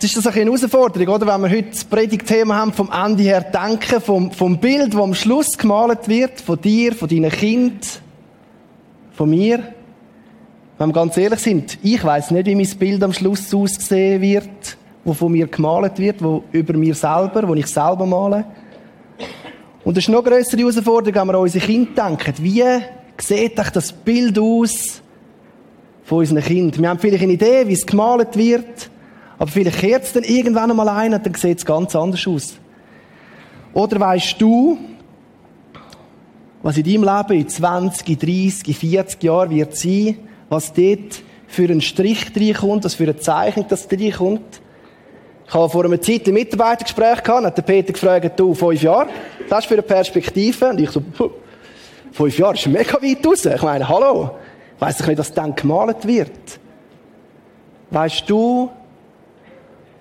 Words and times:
Das 0.00 0.08
ist 0.08 0.16
das 0.16 0.34
eine 0.34 0.46
Herausforderung, 0.46 1.14
oder? 1.14 1.26
Wenn 1.26 1.42
wir 1.42 1.58
heute 1.58 1.70
das 1.72 1.84
Predigtthema 1.84 2.56
haben, 2.56 2.72
vom 2.72 2.90
Ende 2.90 3.22
her 3.22 3.42
denken, 3.42 4.00
vom, 4.00 4.32
vom 4.32 4.56
Bild, 4.56 4.94
das 4.94 5.00
am 5.00 5.12
Schluss 5.12 5.58
gemalt 5.58 6.08
wird, 6.08 6.40
von 6.40 6.58
dir, 6.58 6.94
von 6.94 7.06
deinen 7.06 7.30
Kind, 7.30 8.00
von 9.12 9.28
mir. 9.28 9.58
Wenn 10.78 10.88
wir 10.88 10.94
ganz 10.94 11.18
ehrlich 11.18 11.40
sind, 11.40 11.78
ich 11.82 12.02
weiß 12.02 12.30
nicht, 12.30 12.46
wie 12.46 12.54
mein 12.54 12.78
Bild 12.78 13.02
am 13.02 13.12
Schluss 13.12 13.52
aussehen 13.52 14.22
wird, 14.22 14.78
wo 15.04 15.12
von 15.12 15.32
mir 15.32 15.46
gemalt 15.48 15.98
wird, 15.98 16.24
wo 16.24 16.44
über 16.50 16.72
mir 16.78 16.94
selber, 16.94 17.46
wo 17.46 17.54
ich 17.54 17.66
selber 17.66 18.06
male. 18.06 18.46
Und 19.84 19.98
das 19.98 20.04
ist 20.04 20.08
noch 20.08 20.24
eine 20.24 20.30
grössere 20.30 20.62
Herausforderung, 20.62 21.20
wenn 21.20 21.26
wir 21.26 21.34
an 21.34 21.42
unsere 21.42 21.66
Kinder 21.66 22.06
denken. 22.08 22.34
Wie 22.38 22.64
sieht 23.18 23.60
euch 23.60 23.68
das 23.68 23.92
Bild 23.92 24.38
aus 24.38 25.02
von 26.04 26.20
unseren 26.20 26.42
Kindern? 26.42 26.80
Wir 26.80 26.88
haben 26.88 26.98
vielleicht 26.98 27.22
eine 27.22 27.34
Idee, 27.34 27.68
wie 27.68 27.74
es 27.74 27.84
gemalt 27.84 28.34
wird, 28.34 28.88
aber 29.40 29.50
vielleicht 29.50 29.78
kehrt 29.78 30.02
es 30.04 30.12
dann 30.12 30.22
irgendwann 30.22 30.70
einmal 30.70 30.90
ein 30.90 31.14
und 31.14 31.24
dann 31.24 31.32
sieht 31.32 31.56
es 31.56 31.64
ganz 31.64 31.96
anders 31.96 32.26
aus. 32.26 32.58
Oder 33.72 33.98
weißt 33.98 34.38
du, 34.38 34.76
was 36.62 36.76
in 36.76 36.84
deinem 36.84 37.04
Leben 37.04 37.40
in 37.40 37.48
20, 37.48 38.18
30, 38.18 38.76
40 38.76 39.22
Jahren 39.22 39.48
wird 39.48 39.74
sein, 39.74 40.18
was 40.50 40.74
dort 40.74 41.22
für 41.46 41.62
einen 41.62 41.80
Strich 41.80 42.36
reinkommt, 42.36 42.84
was 42.84 42.96
für 42.96 43.08
ein 43.08 43.18
Zeichen 43.18 43.64
das 43.66 43.88
reinkommt? 43.90 44.60
Ich 45.48 45.54
habe 45.54 45.70
vor 45.70 45.86
einer 45.86 46.02
Zeit 46.02 46.28
ein 46.28 46.34
Mitarbeitergespräch 46.34 47.22
gehabt, 47.22 47.46
hat 47.46 47.56
der 47.56 47.62
Peter 47.62 47.94
gefragt, 47.94 48.38
du, 48.38 48.52
fünf 48.52 48.82
Jahre, 48.82 49.08
das 49.48 49.60
ist 49.60 49.68
für 49.68 49.74
eine 49.74 49.82
Perspektive? 49.82 50.68
Und 50.68 50.80
ich 50.80 50.90
so, 50.90 51.02
fünf 52.12 52.38
Jahre 52.38 52.56
ist 52.56 52.66
mega 52.66 53.00
weit 53.00 53.26
raus. 53.26 53.46
Ich 53.46 53.62
meine, 53.62 53.88
hallo, 53.88 54.32
weiss 54.78 55.00
ich 55.00 55.06
nicht, 55.06 55.18
dass 55.18 55.32
dann 55.32 55.54
gemalt 55.54 56.06
wird? 56.06 56.60
Weißt 57.90 58.28
du, 58.28 58.70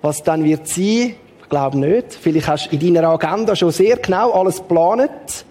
was 0.01 0.23
dann 0.23 0.43
wird 0.43 0.67
sein? 0.67 1.15
Ich 1.41 1.49
glaube 1.49 1.77
nicht. 1.77 2.13
Vielleicht 2.13 2.47
hast 2.47 2.71
du 2.71 2.75
in 2.75 2.93
deiner 2.93 3.09
Agenda 3.09 3.55
schon 3.55 3.71
sehr 3.71 3.97
genau 3.97 4.31
alles 4.31 4.57
geplant. 4.57 5.45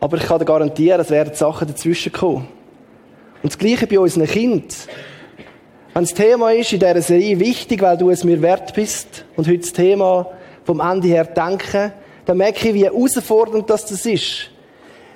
Aber 0.00 0.16
ich 0.16 0.24
kann 0.24 0.38
dir 0.38 0.44
garantieren, 0.44 1.00
es 1.00 1.10
werden 1.10 1.34
Sachen 1.34 1.68
dazwischen 1.68 2.12
kommen. 2.12 2.48
Und 3.42 3.52
das 3.52 3.58
Gleiche 3.58 3.86
bei 3.86 3.98
unseren 3.98 4.26
Kindern. 4.26 4.68
Wenn 5.94 6.02
das 6.02 6.12
Thema 6.12 6.52
ist 6.52 6.72
in 6.72 6.80
dieser 6.80 7.02
Serie 7.02 7.38
wichtig, 7.38 7.80
weil 7.80 7.96
du 7.96 8.10
es 8.10 8.24
mir 8.24 8.42
wert 8.42 8.74
bist 8.74 9.24
und 9.36 9.46
heute 9.46 9.58
das 9.58 9.72
Thema 9.72 10.26
vom 10.64 10.80
Ende 10.80 11.08
her 11.08 11.24
denken, 11.24 11.92
dann 12.26 12.36
merke 12.36 12.68
ich, 12.68 12.74
wie 12.74 12.84
herausfordernd 12.84 13.70
das, 13.70 13.86
das 13.86 14.04
ist. 14.04 14.50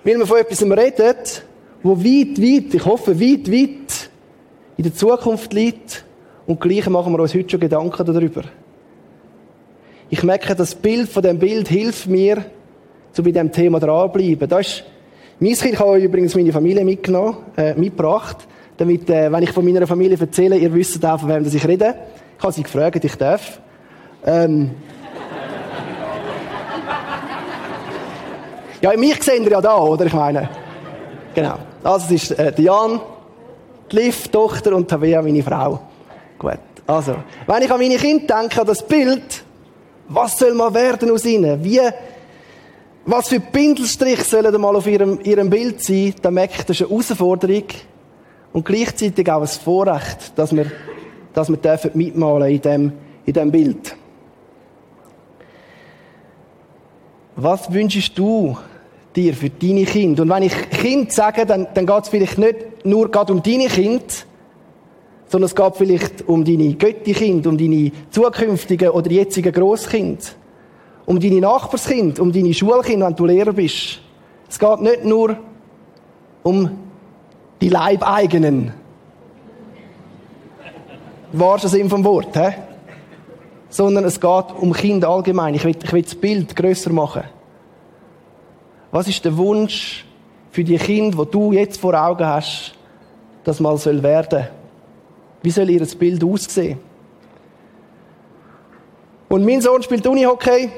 Weil 0.05 0.19
wir 0.19 0.27
von 0.27 0.39
etwas 0.39 0.63
reden, 0.63 1.17
wo 1.83 1.99
weit, 1.99 2.41
weit, 2.41 2.75
ich 2.75 2.85
hoffe, 2.85 3.21
weit, 3.21 3.51
weit 3.51 4.11
in 4.77 4.85
der 4.85 4.95
Zukunft 4.95 5.53
liegt 5.53 6.05
und 6.49 6.61
gleich 6.61 6.89
machen 6.89 7.13
wir 7.13 7.21
uns 7.21 7.35
heute 7.35 7.51
schon 7.51 7.61
Gedanken 7.61 8.05
darüber. 8.05 8.43
Ich 10.11 10.23
merke, 10.23 10.57
das 10.57 10.75
Bild 10.75 11.09
von 11.09 11.23
dem 11.23 11.39
Bild 11.39 11.69
hilft 11.69 12.09
mir, 12.09 12.45
zu 13.13 13.23
bei 13.23 13.31
dem 13.31 13.53
Thema 13.53 13.79
dranbleiben. 13.79 14.49
Das 14.49 14.67
ist, 14.67 14.85
mein 15.39 15.53
Kind 15.53 15.79
habe 15.79 15.99
übrigens 15.99 16.35
meine 16.35 16.53
Familie 16.53 16.85
mitgenommen, 16.85 17.37
äh, 17.57 17.75
mitgebracht 17.75 18.49
damit, 18.79 19.11
äh, 19.11 19.31
wenn 19.31 19.43
ich 19.43 19.53
von 19.53 19.63
meiner 19.65 19.87
Familie 19.87 20.17
erzähle, 20.19 20.57
ihr 20.57 20.73
wisst 20.73 21.05
auch, 21.05 21.21
von 21.21 21.29
wem 21.29 21.45
ich 21.45 21.69
rede. 21.69 21.95
Ich 22.39 22.43
habe 22.43 22.53
sie 22.53 22.63
gefragt, 22.63 23.05
ich 23.05 23.15
darf. 23.17 23.61
Ähm, 24.25 24.71
ja, 28.81 28.97
mich 28.97 29.23
sehen 29.23 29.45
ihr 29.45 29.51
ja 29.51 29.61
da, 29.61 29.77
oder? 29.77 30.07
Ich 30.07 30.15
meine. 30.15 30.49
Genau. 31.35 31.57
Also, 31.83 32.15
es 32.15 32.31
ist 32.31 32.39
äh, 32.39 32.55
Jan, 32.57 33.01
die 33.91 33.97
Liv, 33.97 34.29
Tochter 34.29 34.77
und 34.77 34.89
Tabea, 34.89 35.21
meine 35.21 35.43
Frau. 35.43 35.81
Gut. 36.39 36.59
Also, 36.87 37.17
wenn 37.47 37.63
ich 37.63 37.71
an 37.71 37.81
meine 37.81 37.97
Kinder 37.97 38.41
denke, 38.41 38.61
an 38.61 38.67
das 38.67 38.87
Bild, 38.87 39.45
was 40.09 40.39
soll 40.39 40.55
man 40.55 40.73
werden 40.73 41.11
aus 41.11 41.25
ihnen? 41.25 41.63
Wie, 41.63 41.81
was 43.05 43.29
für 43.29 43.41
Pindelstrich 43.41 44.23
sollen 44.25 44.59
mal 44.61 44.77
auf 44.77 44.87
ihrem, 44.87 45.21
ihrem 45.23 45.51
Bild 45.51 45.83
sein? 45.83 46.15
Dann 46.23 46.35
merke 46.35 46.55
ich, 46.59 46.65
das 46.65 46.81
ist 46.81 46.83
eine 46.83 46.91
Herausforderung 46.91 47.65
und 48.53 48.65
gleichzeitig 48.65 49.31
auch 49.31 49.43
ein 49.43 49.47
Vorrecht, 49.47 50.33
dass 50.37 50.55
wir, 50.55 50.71
dass 51.35 51.49
wir 51.49 51.57
dürfen 51.57 51.91
mitmalen 51.95 52.51
in 52.51 52.61
dem, 52.61 52.93
in 53.27 53.33
dem 53.33 53.51
Bild. 53.51 53.97
Was 57.37 57.73
wünschst 57.73 58.19
du 58.19 58.57
dir 59.15 59.35
für 59.35 59.51
deine 59.51 59.85
Kinder? 59.85 60.23
Und 60.23 60.31
wenn 60.31 60.43
ich 60.45 60.71
Kind 60.71 61.13
sage, 61.13 61.47
dann, 61.47 61.69
dann 61.75 61.87
geht 61.87 62.03
es 62.03 62.09
vielleicht 62.09 62.39
nicht 62.39 62.85
nur 62.85 63.11
gerade 63.11 63.33
um 63.33 63.43
deine 63.43 63.67
Kinder, 63.67 64.05
sondern 65.29 65.47
es 65.47 65.55
geht 65.55 65.77
vielleicht 65.77 66.27
um 66.27 66.45
deine 66.45 66.75
Götti-Kinder, 66.75 67.51
um 67.51 67.59
deine 67.59 67.93
zukünftigen 68.11 68.91
oder 68.91 69.11
jetzigen 69.11 69.53
Grosskinder, 69.53 70.25
um 71.07 71.21
deine 71.21 71.41
Nachbarskinder, 71.41 72.23
um 72.23 72.33
deine 72.33 72.55
Schulkinder, 72.55 73.07
wenn 73.07 73.15
du 73.15 73.27
Lehrer 73.27 73.53
bist. 73.53 74.01
Es 74.49 74.59
geht 74.59 74.81
nicht 74.81 75.05
nur 75.05 75.37
um 76.43 76.71
die 77.61 77.69
Leibeigenen. 77.69 78.73
Wahrster 81.33 81.69
Sinn 81.69 81.91
vom 81.91 82.05
Wort, 82.05 82.35
hä? 82.35 82.55
Sondern 83.69 84.05
es 84.05 84.19
geht 84.19 84.47
um 84.59 84.73
Kinder 84.73 85.11
allgemein. 85.11 85.55
Ich 85.55 85.65
will, 85.65 85.77
ich 85.83 85.93
will 85.93 86.03
das 86.03 86.15
Bild 86.15 86.57
grösser 86.57 86.91
machen. 86.91 87.25
Was 88.91 89.09
ist 89.09 89.27
der 89.27 89.37
Wunsch 89.37 90.07
für 90.51 90.65
die 90.65 90.79
Kinder, 90.79 91.19
wo 91.19 91.25
du 91.27 91.53
jetzt 91.53 91.79
vor 91.79 91.93
Augen 91.93 92.25
hast, 92.25 92.73
das 93.45 93.61
mal 93.61 93.77
soll 93.77 94.03
werden? 94.03 94.49
Wie 95.43 95.51
soll 95.51 95.71
ihr 95.71 95.81
Bild 95.87 96.23
aussehen? 96.25 96.79
Und 99.29 99.45
mein 99.45 99.61
Sohn 99.61 99.83
spielt 99.83 100.07
Unihockey 100.07 100.71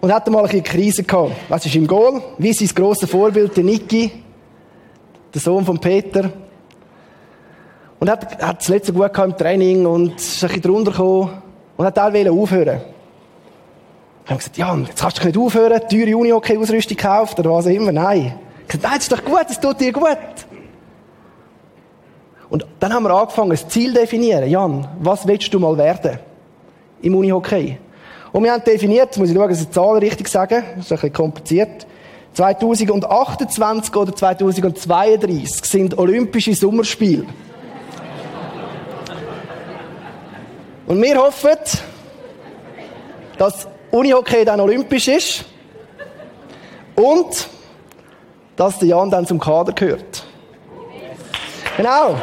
und 0.00 0.12
hatte 0.12 0.30
mal 0.30 0.46
eine 0.46 0.62
Krise 0.62 1.02
gehabt. 1.02 1.32
Was 1.48 1.66
ist 1.66 1.74
im 1.74 1.86
Goal? 1.86 2.22
Wie 2.38 2.52
sein 2.52 2.68
grosses 2.74 3.10
Vorbild, 3.10 3.56
der 3.56 3.64
Niki 3.64 4.10
der 5.36 5.42
Sohn 5.42 5.66
von 5.66 5.78
Peter. 5.78 6.30
Und 7.98 8.10
hat, 8.10 8.42
hat 8.42 8.68
nicht 8.68 8.86
so 8.86 8.92
gut 8.92 9.16
im 9.18 9.36
Training 9.36 9.84
und 9.84 10.16
ist 10.16 10.42
ein 10.42 10.48
bisschen 10.48 10.62
drunter 10.62 10.90
gekommen 10.92 11.42
und 11.76 11.84
hat 11.84 11.98
auch 11.98 12.12
aufhören. 12.30 12.80
Wir 14.24 14.30
haben 14.30 14.38
gesagt, 14.38 14.56
Jan, 14.56 14.86
jetzt 14.86 15.00
kannst 15.00 15.22
du 15.22 15.26
nicht 15.26 15.38
aufhören, 15.38 15.80
teure 15.88 16.16
Uni-Hockey-Ausrüstung 16.16 16.96
gekauft 16.96 17.38
oder 17.38 17.52
was 17.52 17.66
auch 17.66 17.70
immer. 17.70 17.92
Nein. 17.92 18.38
Ich 18.62 18.68
gesagt, 18.68 18.82
nein, 18.84 18.92
das 18.94 19.02
ist 19.02 19.12
doch 19.12 19.24
gut, 19.24 19.44
das 19.46 19.60
tut 19.60 19.78
dir 19.78 19.92
gut. 19.92 20.18
Und 22.48 22.66
dann 22.80 22.92
haben 22.92 23.04
wir 23.04 23.10
angefangen, 23.10 23.52
ein 23.52 23.68
Ziel 23.68 23.92
zu 23.92 24.00
definieren. 24.00 24.48
Jan, 24.48 24.86
was 25.00 25.26
willst 25.26 25.52
du 25.52 25.58
mal 25.58 25.76
werden? 25.76 26.18
Im 27.02 27.14
Uni-Hockey. 27.14 27.78
Und 28.32 28.44
wir 28.44 28.52
haben 28.52 28.64
definiert, 28.64 29.16
muss 29.16 29.30
ich 29.30 29.36
schauen, 29.36 29.48
dass 29.48 29.58
die 29.58 29.70
Zahlen 29.70 29.98
richtig 29.98 30.28
sagen, 30.28 30.62
das 30.76 30.86
ist 30.86 30.92
ein 30.92 30.96
bisschen 30.96 31.12
kompliziert. 31.12 31.86
2028 32.34 33.96
oder 33.96 34.14
2032 34.14 35.64
sind 35.64 35.98
Olympische 35.98 36.54
Sommerspiele. 36.54 37.24
Und 40.86 41.02
wir 41.02 41.16
hoffen, 41.16 41.56
dass 43.38 43.66
Unihockey 43.90 44.44
dann 44.44 44.60
olympisch 44.60 45.08
ist 45.08 45.44
und 46.94 47.48
dass 48.54 48.78
der 48.78 48.88
Jan 48.88 49.10
dann 49.10 49.26
zum 49.26 49.40
Kader 49.40 49.72
gehört. 49.72 50.26
Genau. 51.76 52.16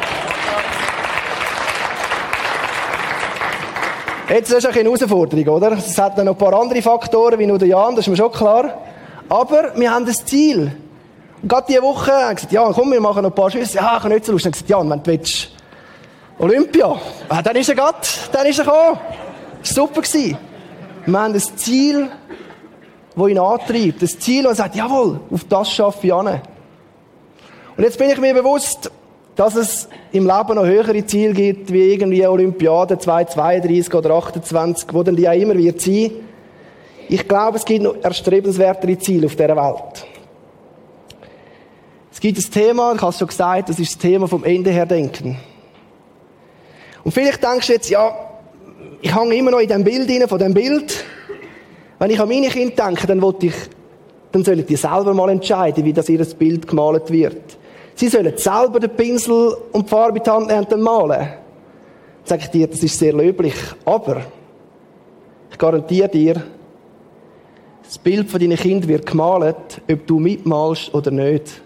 Jetzt 4.28 4.50
ist 4.50 4.64
es 4.64 4.66
eine 4.66 4.82
Herausforderung, 4.82 5.48
oder? 5.48 5.72
Es 5.72 5.98
hat 5.98 6.16
noch 6.16 6.26
ein 6.26 6.36
paar 6.36 6.54
andere 6.54 6.80
Faktoren, 6.82 7.38
wie 7.38 7.46
nur 7.46 7.58
der 7.58 7.68
Jan, 7.68 7.94
das 7.94 8.06
ist 8.06 8.08
mir 8.08 8.16
schon 8.16 8.32
klar. 8.32 8.82
Aber 9.28 9.72
wir 9.76 9.90
haben 9.92 10.06
das 10.06 10.24
Ziel. 10.24 10.74
Und 11.42 11.48
gerade 11.48 11.66
diese 11.68 11.82
Woche 11.82 12.10
haben 12.10 12.28
wir 12.28 12.34
gesagt, 12.34 12.52
ja, 12.52 12.72
komm, 12.72 12.90
wir 12.92 13.00
machen 13.00 13.22
noch 13.22 13.30
ein 13.30 13.34
paar 13.34 13.50
Schüsse. 13.50 13.76
Ja, 13.76 13.98
ich 13.98 14.02
habe 14.02 14.08
nicht 14.08 14.24
so 14.24 14.32
Lust. 14.32 14.46
Dann 14.46 14.52
gesagt, 14.52 14.70
ja, 14.70 14.80
wenn 14.80 14.88
du 14.88 15.00
willst, 15.04 15.50
Olympia. 16.38 16.96
Ah, 17.28 17.42
dann 17.42 17.54
ist 17.56 17.68
er 17.68 17.74
gerade, 17.74 17.98
dann 18.32 18.46
ist 18.46 18.58
er 18.58 18.64
gekommen. 18.64 18.98
Super. 19.62 20.00
Gewesen. 20.00 20.38
Wir 21.06 21.20
haben 21.20 21.34
das 21.34 21.54
Ziel, 21.56 22.08
das 23.14 23.28
ihn 23.28 23.38
antreibt. 23.38 24.02
Das 24.02 24.18
Ziel, 24.18 24.44
das 24.44 24.56
sagt, 24.56 24.74
jawohl, 24.74 25.20
auf 25.30 25.44
das 25.44 25.70
schaffe 25.70 26.06
ich 26.06 26.14
an. 26.14 26.40
Und 27.76 27.84
jetzt 27.84 27.98
bin 27.98 28.08
ich 28.08 28.18
mir 28.18 28.32
bewusst, 28.32 28.90
dass 29.36 29.56
es 29.56 29.88
im 30.12 30.26
Leben 30.26 30.54
noch 30.54 30.64
höhere 30.64 31.04
Ziele 31.06 31.34
gibt, 31.34 31.72
wie 31.72 31.92
irgendwie 31.92 32.26
Olympiade 32.26 32.98
2032 32.98 33.92
oder 33.94 34.10
28, 34.10 34.88
wo 34.92 35.02
dann 35.02 35.16
die 35.16 35.28
auch 35.28 35.32
immer 35.32 35.56
wird 35.56 35.80
sein. 35.80 36.12
Ich 37.08 37.26
glaube, 37.26 37.58
es 37.58 37.64
gibt 37.64 37.82
noch 37.82 37.96
erstrebenswertere 38.02 38.98
Ziele 38.98 39.26
auf 39.26 39.36
dieser 39.36 39.56
Welt. 39.56 40.06
Es 42.12 42.20
gibt 42.20 42.38
ein 42.38 42.50
Thema, 42.50 42.92
ich 42.94 43.02
habe 43.02 43.10
es 43.10 43.18
schon 43.18 43.28
gesagt, 43.28 43.68
das 43.68 43.78
ist 43.78 43.94
das 43.94 43.98
Thema 43.98 44.28
vom 44.28 44.44
Ende 44.44 44.70
her 44.70 44.86
denken. 44.86 45.36
Und 47.02 47.12
vielleicht 47.12 47.42
denkst 47.42 47.66
du 47.66 47.72
jetzt, 47.72 47.90
ja, 47.90 48.14
ich 49.02 49.14
hänge 49.14 49.34
immer 49.34 49.50
noch 49.50 49.58
in 49.58 49.68
dem 49.68 49.84
Bild 49.84 50.08
rein, 50.08 50.28
von 50.28 50.38
dem 50.38 50.54
Bild. 50.54 51.04
Wenn 51.98 52.10
ich 52.10 52.20
an 52.20 52.28
meine 52.28 52.48
Kinder 52.48 52.86
denke, 52.86 53.06
dann 53.06 53.22
ich, 53.40 53.54
dann 54.32 54.44
sollen 54.44 54.64
die 54.64 54.76
selber 54.76 55.12
mal 55.12 55.28
entscheiden, 55.28 55.84
wie 55.84 55.92
das 55.92 56.08
ihr 56.08 56.24
Bild 56.24 56.66
gemalt 56.66 57.10
wird. 57.10 57.58
Sie 57.94 58.08
sollen 58.08 58.36
selber 58.36 58.80
den 58.80 58.90
Pinsel 58.90 59.56
und 59.72 59.86
die 59.86 59.90
Farbe 59.90 60.18
in 60.18 60.24
die 60.24 60.30
Hand 60.30 60.48
nehmen 60.48 60.66
und 60.66 60.82
malen. 60.82 61.28
sage 62.24 62.42
ich 62.42 62.50
dir, 62.50 62.66
das 62.66 62.82
ist 62.82 62.98
sehr 62.98 63.12
löblich. 63.12 63.54
Aber 63.84 64.22
ich 65.50 65.58
garantiere 65.58 66.08
dir, 66.08 66.42
das 67.84 67.98
Bild 67.98 68.30
von 68.30 68.40
deinen 68.40 68.56
Kind 68.56 68.88
wird 68.88 69.06
gemalt, 69.06 69.80
ob 69.90 70.06
du 70.06 70.18
mitmalst 70.18 70.92
oder 70.94 71.10
nicht. 71.10 71.60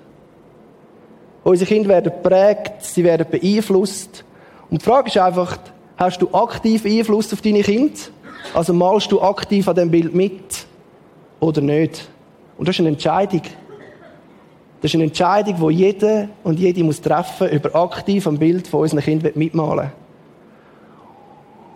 Unsere 1.44 1.68
Kinder 1.68 1.88
werden 1.88 2.12
geprägt, 2.12 2.84
sie 2.84 3.04
werden 3.04 3.26
beeinflusst. 3.30 4.24
Und 4.68 4.82
die 4.82 4.84
Frage 4.84 5.08
ist 5.08 5.16
einfach, 5.16 5.56
hast 5.96 6.20
du 6.20 6.28
aktiv 6.32 6.84
Einfluss 6.84 7.32
auf 7.32 7.40
deine 7.40 7.62
Kinder? 7.62 7.94
Also 8.52 8.72
malst 8.74 9.10
du 9.10 9.22
aktiv 9.22 9.66
an 9.68 9.76
dem 9.76 9.90
Bild 9.90 10.14
mit 10.14 10.66
oder 11.40 11.60
nicht? 11.60 12.08
Und 12.58 12.68
das 12.68 12.76
ist 12.76 12.80
eine 12.80 12.90
Entscheidung. 12.90 13.42
Das 14.80 14.90
ist 14.90 14.94
eine 14.94 15.04
Entscheidung, 15.04 15.68
die 15.68 15.74
jeder 15.74 16.28
und 16.44 16.58
jede 16.58 16.84
muss 16.84 17.00
treffen, 17.00 17.48
über 17.48 17.74
aktiv 17.74 18.26
am 18.26 18.38
Bild 18.38 18.68
von 18.68 18.80
unseren 18.80 19.00
Kindern 19.00 19.32
mitmalen. 19.34 19.90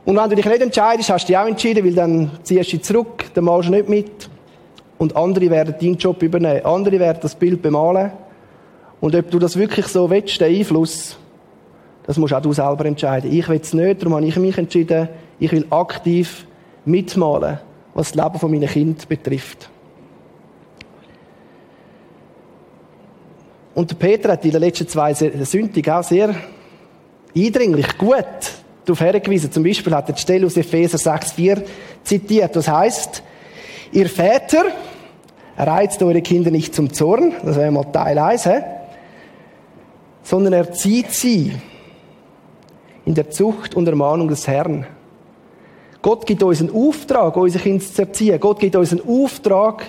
Und 0.04 0.16
wenn 0.16 0.30
du 0.30 0.36
dich 0.36 0.44
nicht 0.44 0.62
entscheidest, 0.62 1.10
hast 1.10 1.24
du 1.24 1.26
dich 1.28 1.36
auch 1.36 1.46
entschieden, 1.46 1.84
weil 1.84 1.94
dann 1.94 2.30
ziehst 2.42 2.72
du 2.72 2.76
dich 2.76 2.84
zurück, 2.84 3.24
dann 3.34 3.44
malst 3.44 3.68
du 3.68 3.72
nicht 3.72 3.88
mit. 3.88 4.28
Und 4.98 5.16
andere 5.16 5.50
werden 5.50 5.74
deinen 5.80 5.96
Job 5.96 6.22
übernehmen. 6.22 6.64
Andere 6.64 6.98
werden 6.98 7.18
das 7.22 7.34
Bild 7.34 7.60
bemalen. 7.60 8.12
Und 9.00 9.16
ob 9.16 9.30
du 9.30 9.38
das 9.40 9.56
wirklich 9.56 9.86
so 9.88 10.08
willst, 10.08 10.40
den 10.40 10.56
Einfluss, 10.56 11.16
das 12.04 12.18
musst 12.18 12.34
auch 12.34 12.42
du 12.42 12.52
selber 12.52 12.84
entscheiden. 12.84 13.32
Ich 13.32 13.48
will 13.48 13.60
es 13.60 13.72
nicht, 13.74 14.00
darum 14.00 14.14
habe 14.14 14.26
ich 14.26 14.36
mich 14.36 14.58
entschieden, 14.58 15.08
ich 15.40 15.50
will 15.50 15.66
aktiv 15.70 16.46
mitmalen, 16.84 17.58
was 17.94 18.12
das 18.12 18.24
Leben 18.24 18.38
von 18.38 18.50
meinen 18.50 18.68
Kind 18.68 19.08
betrifft. 19.08 19.70
Und 23.74 23.90
der 23.90 23.96
Peter 23.96 24.32
hat 24.32 24.44
in 24.44 24.50
den 24.50 24.60
letzten 24.60 24.88
zwei 24.88 25.14
Sündigen 25.14 25.92
auch 25.92 26.02
sehr 26.02 26.34
eindringlich, 27.34 27.96
gut 27.96 28.26
darauf 28.84 28.98
hingewiesen. 28.98 29.50
Zum 29.52 29.62
Beispiel 29.62 29.94
hat 29.94 30.08
er 30.08 30.14
die 30.14 30.20
Stelle 30.20 30.46
aus 30.46 30.56
Epheser 30.56 30.98
6,4 30.98 31.62
zitiert. 32.02 32.54
Das 32.54 32.68
heißt, 32.68 33.22
ihr 33.92 34.08
Väter, 34.08 34.64
reizt 35.56 36.02
eure 36.02 36.22
Kinder 36.22 36.50
nicht 36.50 36.74
zum 36.74 36.92
Zorn, 36.92 37.32
das 37.44 37.56
wäre 37.56 37.70
mal 37.70 37.84
Teil 37.84 38.18
1, 38.18 38.46
he? 38.46 38.60
sondern 40.22 40.52
erzieht 40.52 41.12
sie 41.12 41.52
in 43.04 43.14
der 43.14 43.30
Zucht 43.30 43.74
und 43.74 43.88
Ermahnung 43.88 44.28
des 44.28 44.46
Herrn. 44.46 44.86
Gott 46.00 46.26
gibt 46.26 46.42
uns 46.42 46.60
einen 46.60 46.74
Auftrag, 46.74 47.36
unsere 47.36 47.62
Kinder 47.62 47.84
zu 47.84 48.02
erziehen. 48.02 48.40
Gott 48.40 48.58
gibt 48.58 48.74
uns 48.76 48.92
einen 48.92 49.02
Auftrag, 49.06 49.84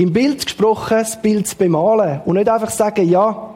im 0.00 0.14
Bild 0.14 0.46
gesprochen, 0.46 0.96
das 0.98 1.20
Bild 1.20 1.46
zu 1.46 1.56
bemalen. 1.56 2.22
Und 2.24 2.36
nicht 2.36 2.48
einfach 2.48 2.70
sagen, 2.70 3.06
ja, 3.06 3.54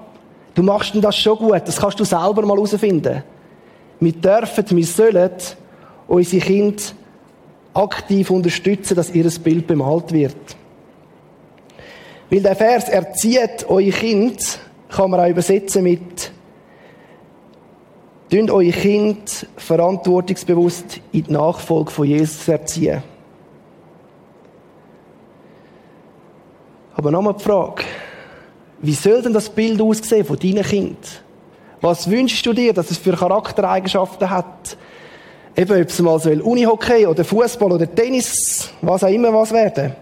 du 0.54 0.62
machst 0.62 0.92
denn 0.92 1.00
das 1.00 1.16
schon 1.16 1.38
gut, 1.38 1.62
das 1.64 1.78
kannst 1.78 1.98
du 1.98 2.04
selber 2.04 2.42
mal 2.42 2.56
herausfinden. 2.56 3.22
Wir 3.98 4.12
dürfen, 4.12 4.76
wir 4.76 4.84
sollen 4.84 5.30
unsere 6.06 6.44
Kinder 6.44 6.82
aktiv 7.72 8.30
unterstützen, 8.30 8.94
dass 8.94 9.14
ihr 9.14 9.30
Bild 9.42 9.66
bemalt 9.66 10.12
wird. 10.12 10.36
Weil 12.28 12.42
der 12.42 12.56
Vers 12.56 12.90
erzieht 12.90 13.64
euer 13.66 13.90
Kind, 13.90 14.58
kann 14.90 15.10
man 15.10 15.20
auch 15.20 15.28
übersetzen 15.28 15.82
mit 15.82 16.30
Tun 18.30 18.50
euer 18.50 18.72
Kind 18.72 19.46
verantwortungsbewusst 19.56 21.00
in 21.12 21.24
die 21.24 21.32
Nachfolge 21.32 21.90
von 21.90 22.06
Jesus 22.06 22.46
erziehen. 22.48 23.02
Aber 26.96 27.10
nochmal 27.10 27.34
die 27.34 27.42
Frage, 27.42 27.84
wie 28.80 28.94
soll 28.94 29.22
denn 29.22 29.32
das 29.32 29.48
Bild 29.48 29.80
aussehen 29.80 30.24
von 30.24 30.38
deinem 30.38 30.62
Kind? 30.62 30.98
Was 31.80 32.08
wünschst 32.10 32.44
du 32.46 32.52
dir, 32.52 32.72
dass 32.72 32.90
es 32.90 32.98
für 32.98 33.12
Charaktereigenschaften 33.12 34.30
hat? 34.30 34.76
Eben, 35.56 35.82
ob 35.82 35.88
es 35.88 36.00
mal 36.00 36.18
soll 36.18 36.40
Unihockey 36.40 37.06
oder 37.06 37.24
Fußball 37.24 37.72
oder 37.72 37.92
Tennis, 37.92 38.70
was 38.80 39.04
auch 39.04 39.08
immer 39.08 39.32
was 39.32 39.52
werden. 39.52 39.94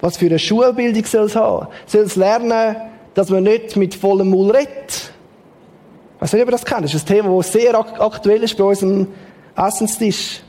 Was 0.00 0.16
für 0.16 0.26
eine 0.26 0.38
Schulbildung 0.38 1.04
soll 1.04 1.26
es 1.26 1.36
haben? 1.36 1.68
Soll 1.86 2.02
es 2.02 2.16
lernen, 2.16 2.76
dass 3.14 3.28
man 3.28 3.42
nicht 3.42 3.76
mit 3.76 3.94
vollem 3.94 4.30
Mund 4.30 4.54
redet? 4.54 5.12
Ich 6.16 6.22
weiß 6.22 6.32
nicht, 6.34 6.42
ob 6.42 6.48
ihr 6.48 6.52
das 6.52 6.64
kennt. 6.64 6.84
Das 6.84 6.94
ist 6.94 7.10
ein 7.10 7.16
Thema, 7.16 7.36
das 7.36 7.52
sehr 7.52 7.74
aktuell 7.74 8.42
ist 8.42 8.56
bei 8.56 8.64
unserem 8.64 9.08
Essenstisch. 9.56 10.40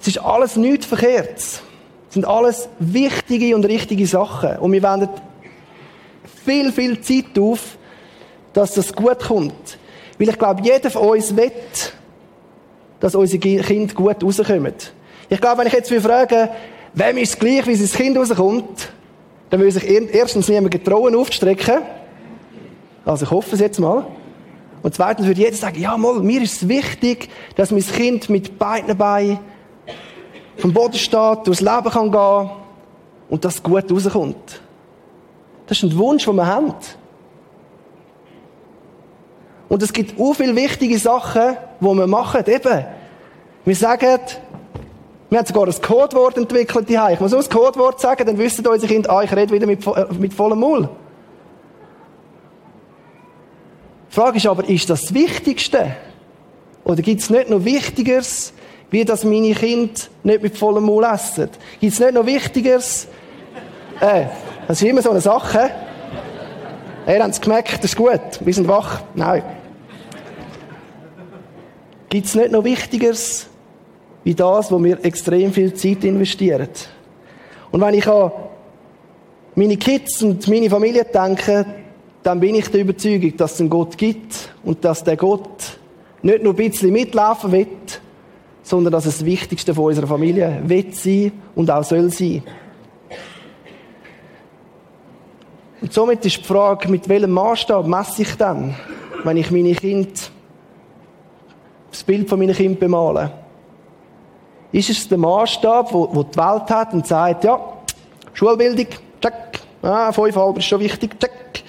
Es 0.00 0.08
ist 0.08 0.18
alles 0.18 0.56
nichts 0.56 0.86
verkehrt. 0.86 1.62
Sind 2.10 2.26
alles 2.26 2.68
wichtige 2.78 3.54
und 3.56 3.64
richtige 3.64 4.06
Sachen. 4.06 4.58
Und 4.58 4.72
wir 4.72 4.82
wenden 4.82 5.08
viel, 6.44 6.72
viel 6.72 7.00
Zeit 7.00 7.38
auf, 7.38 7.78
dass 8.52 8.74
das 8.74 8.92
gut 8.92 9.20
kommt. 9.20 9.78
Weil 10.18 10.28
ich 10.28 10.38
glaube, 10.38 10.60
jeder 10.62 10.90
von 10.90 11.08
uns 11.08 11.34
will, 11.34 11.52
dass 12.98 13.14
unsere 13.14 13.62
Kinder 13.62 13.94
gut 13.94 14.22
rauskommen. 14.22 14.74
Ich 15.28 15.40
glaube, 15.40 15.58
wenn 15.58 15.68
ich 15.68 15.72
jetzt 15.72 15.92
frage, 15.92 16.50
wem 16.92 17.16
ist 17.18 17.30
es 17.30 17.38
gleich, 17.38 17.66
wie 17.66 17.74
sein 17.74 17.88
Kind 17.88 18.18
rauskommt, 18.18 18.92
dann 19.48 19.60
würde 19.60 19.72
sich 19.72 19.88
erstens 19.88 20.48
niemand 20.48 20.72
getrauen, 20.72 21.14
aufzustrecken. 21.14 21.78
Also 23.04 23.24
ich 23.24 23.30
hoffe 23.30 23.54
es 23.54 23.60
jetzt 23.60 23.78
mal. 23.78 24.06
Und 24.82 24.94
zweitens 24.94 25.26
würde 25.26 25.40
jeder 25.40 25.56
sagen, 25.56 25.80
ja, 25.80 25.96
mal, 25.96 26.20
mir 26.20 26.42
ist 26.42 26.62
es 26.62 26.68
wichtig, 26.68 27.28
dass 27.56 27.70
mein 27.70 27.86
Kind 27.86 28.28
mit 28.28 28.58
beiden 28.58 28.96
Beinen 28.96 29.38
vom 30.60 30.72
Boden 30.72 30.94
steht, 30.94 31.46
durchs 31.46 31.60
Leben 31.60 31.90
kann 31.90 32.12
gehen 32.12 32.50
und 33.28 33.44
das 33.44 33.62
gut 33.62 33.90
rauskommt. 33.90 34.60
Das 35.66 35.78
ist 35.78 35.84
ein 35.84 35.96
Wunsch, 35.96 36.24
den 36.24 36.36
wir 36.36 36.46
haben. 36.46 36.74
Und 39.68 39.82
es 39.82 39.92
gibt 39.92 40.20
auch 40.20 40.34
viele 40.34 40.56
wichtige 40.56 40.98
Sachen, 40.98 41.56
die 41.80 41.84
wir 41.84 42.06
machen. 42.06 42.44
Eben, 42.46 42.84
wir 43.64 43.76
sagen, 43.76 44.20
wir 45.30 45.38
haben 45.38 45.46
sogar 45.46 45.66
ein 45.66 45.80
Codewort 45.80 46.36
entwickelt 46.36 46.88
hier. 46.88 47.08
Ich 47.12 47.20
muss 47.20 47.30
nur 47.30 47.40
das 47.40 47.48
Codewort 47.48 48.00
sagen, 48.00 48.26
dann 48.26 48.36
wissen 48.36 48.66
unsere 48.66 48.92
Kinder, 48.92 49.10
ah, 49.10 49.22
ich 49.22 49.30
rede 49.34 49.52
wieder 49.52 49.66
mit, 49.66 49.86
äh, 49.86 50.06
mit 50.18 50.34
vollem 50.34 50.58
Maul. 50.58 50.88
Die 54.10 54.14
Frage 54.14 54.38
ist 54.38 54.46
aber, 54.46 54.68
ist 54.68 54.90
das 54.90 55.02
das 55.02 55.14
Wichtigste? 55.14 55.94
Oder 56.82 57.00
gibt 57.02 57.20
es 57.20 57.30
nicht 57.30 57.48
noch 57.48 57.64
Wichtigeres, 57.64 58.52
wie 58.90 59.04
dass 59.04 59.24
meine 59.24 59.54
Kinder 59.54 59.92
nicht 60.24 60.42
mit 60.42 60.58
vollem 60.58 60.84
Maul 60.84 61.04
essen? 61.04 61.48
Gibt 61.80 61.92
es 61.92 62.00
nicht 62.00 62.12
noch 62.12 62.26
Wichtigeres? 62.26 63.06
Äh, 64.00 64.24
das 64.66 64.82
ist 64.82 64.88
immer 64.88 65.02
so 65.02 65.10
eine 65.10 65.20
Sache. 65.20 65.70
Ihr 67.06 67.22
habt 67.22 67.32
es 67.32 67.40
gemerkt, 67.40 67.78
das 67.78 67.92
ist 67.92 67.96
gut. 67.96 68.20
Wir 68.40 68.54
sind 68.54 68.68
wach. 68.68 69.02
Nein. 69.14 69.42
Gibt 72.08 72.26
es 72.26 72.34
nicht 72.34 72.50
noch 72.50 72.64
Wichtigeres 72.64 73.46
wie 74.24 74.34
das, 74.34 74.70
wo 74.70 74.82
wir 74.82 75.04
extrem 75.04 75.52
viel 75.52 75.72
Zeit 75.74 76.04
investieren? 76.04 76.68
Und 77.70 77.80
wenn 77.80 77.94
ich 77.94 78.06
an 78.08 78.32
meine 79.54 79.76
Kids 79.76 80.22
und 80.22 80.46
meine 80.48 80.68
Familie 80.68 81.04
denke, 81.04 81.66
dann 82.22 82.40
bin 82.40 82.54
ich 82.54 82.68
der 82.68 82.80
Überzeugung, 82.80 83.36
dass 83.36 83.54
es 83.54 83.60
einen 83.60 83.70
Gott 83.70 83.96
gibt 83.96 84.50
und 84.64 84.84
dass 84.84 85.04
der 85.04 85.16
Gott 85.16 85.78
nicht 86.22 86.42
nur 86.42 86.52
ein 86.52 86.56
bisschen 86.56 86.92
mitlaufen 86.92 87.52
wird, 87.52 88.00
sondern 88.62 88.92
dass 88.92 89.06
es 89.06 89.18
das 89.18 89.26
Wichtigste 89.26 89.74
von 89.74 89.86
unserer 89.86 90.06
Familie 90.06 90.60
wird 90.64 90.94
sein 90.94 91.32
und 91.54 91.70
auch 91.70 91.84
soll 91.84 92.10
sein. 92.10 92.42
Und 95.80 95.92
somit 95.92 96.24
ist 96.26 96.38
die 96.38 96.44
Frage, 96.44 96.88
mit 96.88 97.08
welchem 97.08 97.30
Maßstab 97.30 97.86
messe 97.86 98.22
ich 98.22 98.34
dann, 98.36 98.74
wenn 99.24 99.36
ich 99.36 99.50
meine 99.50 99.72
Kinder 99.72 100.08
das 101.90 102.04
Bild 102.04 102.28
von 102.28 102.38
meinen 102.38 102.54
Kindern 102.54 102.78
bemalen. 102.78 103.30
Ist 104.72 104.90
es 104.90 105.08
der 105.08 105.18
Maßstab, 105.18 105.92
wo, 105.92 106.08
wo 106.12 106.22
die 106.22 106.36
Welt 106.36 106.70
hat 106.70 106.92
und 106.92 107.06
sagt, 107.06 107.44
ja, 107.44 107.58
Schulbildung, 108.32 108.86
check, 109.20 109.60
ah, 109.82 110.12
fünfeinhalb 110.12 110.58
ist 110.58 110.66
schon 110.66 110.80
wichtig, 110.80 111.18
check. 111.18 111.64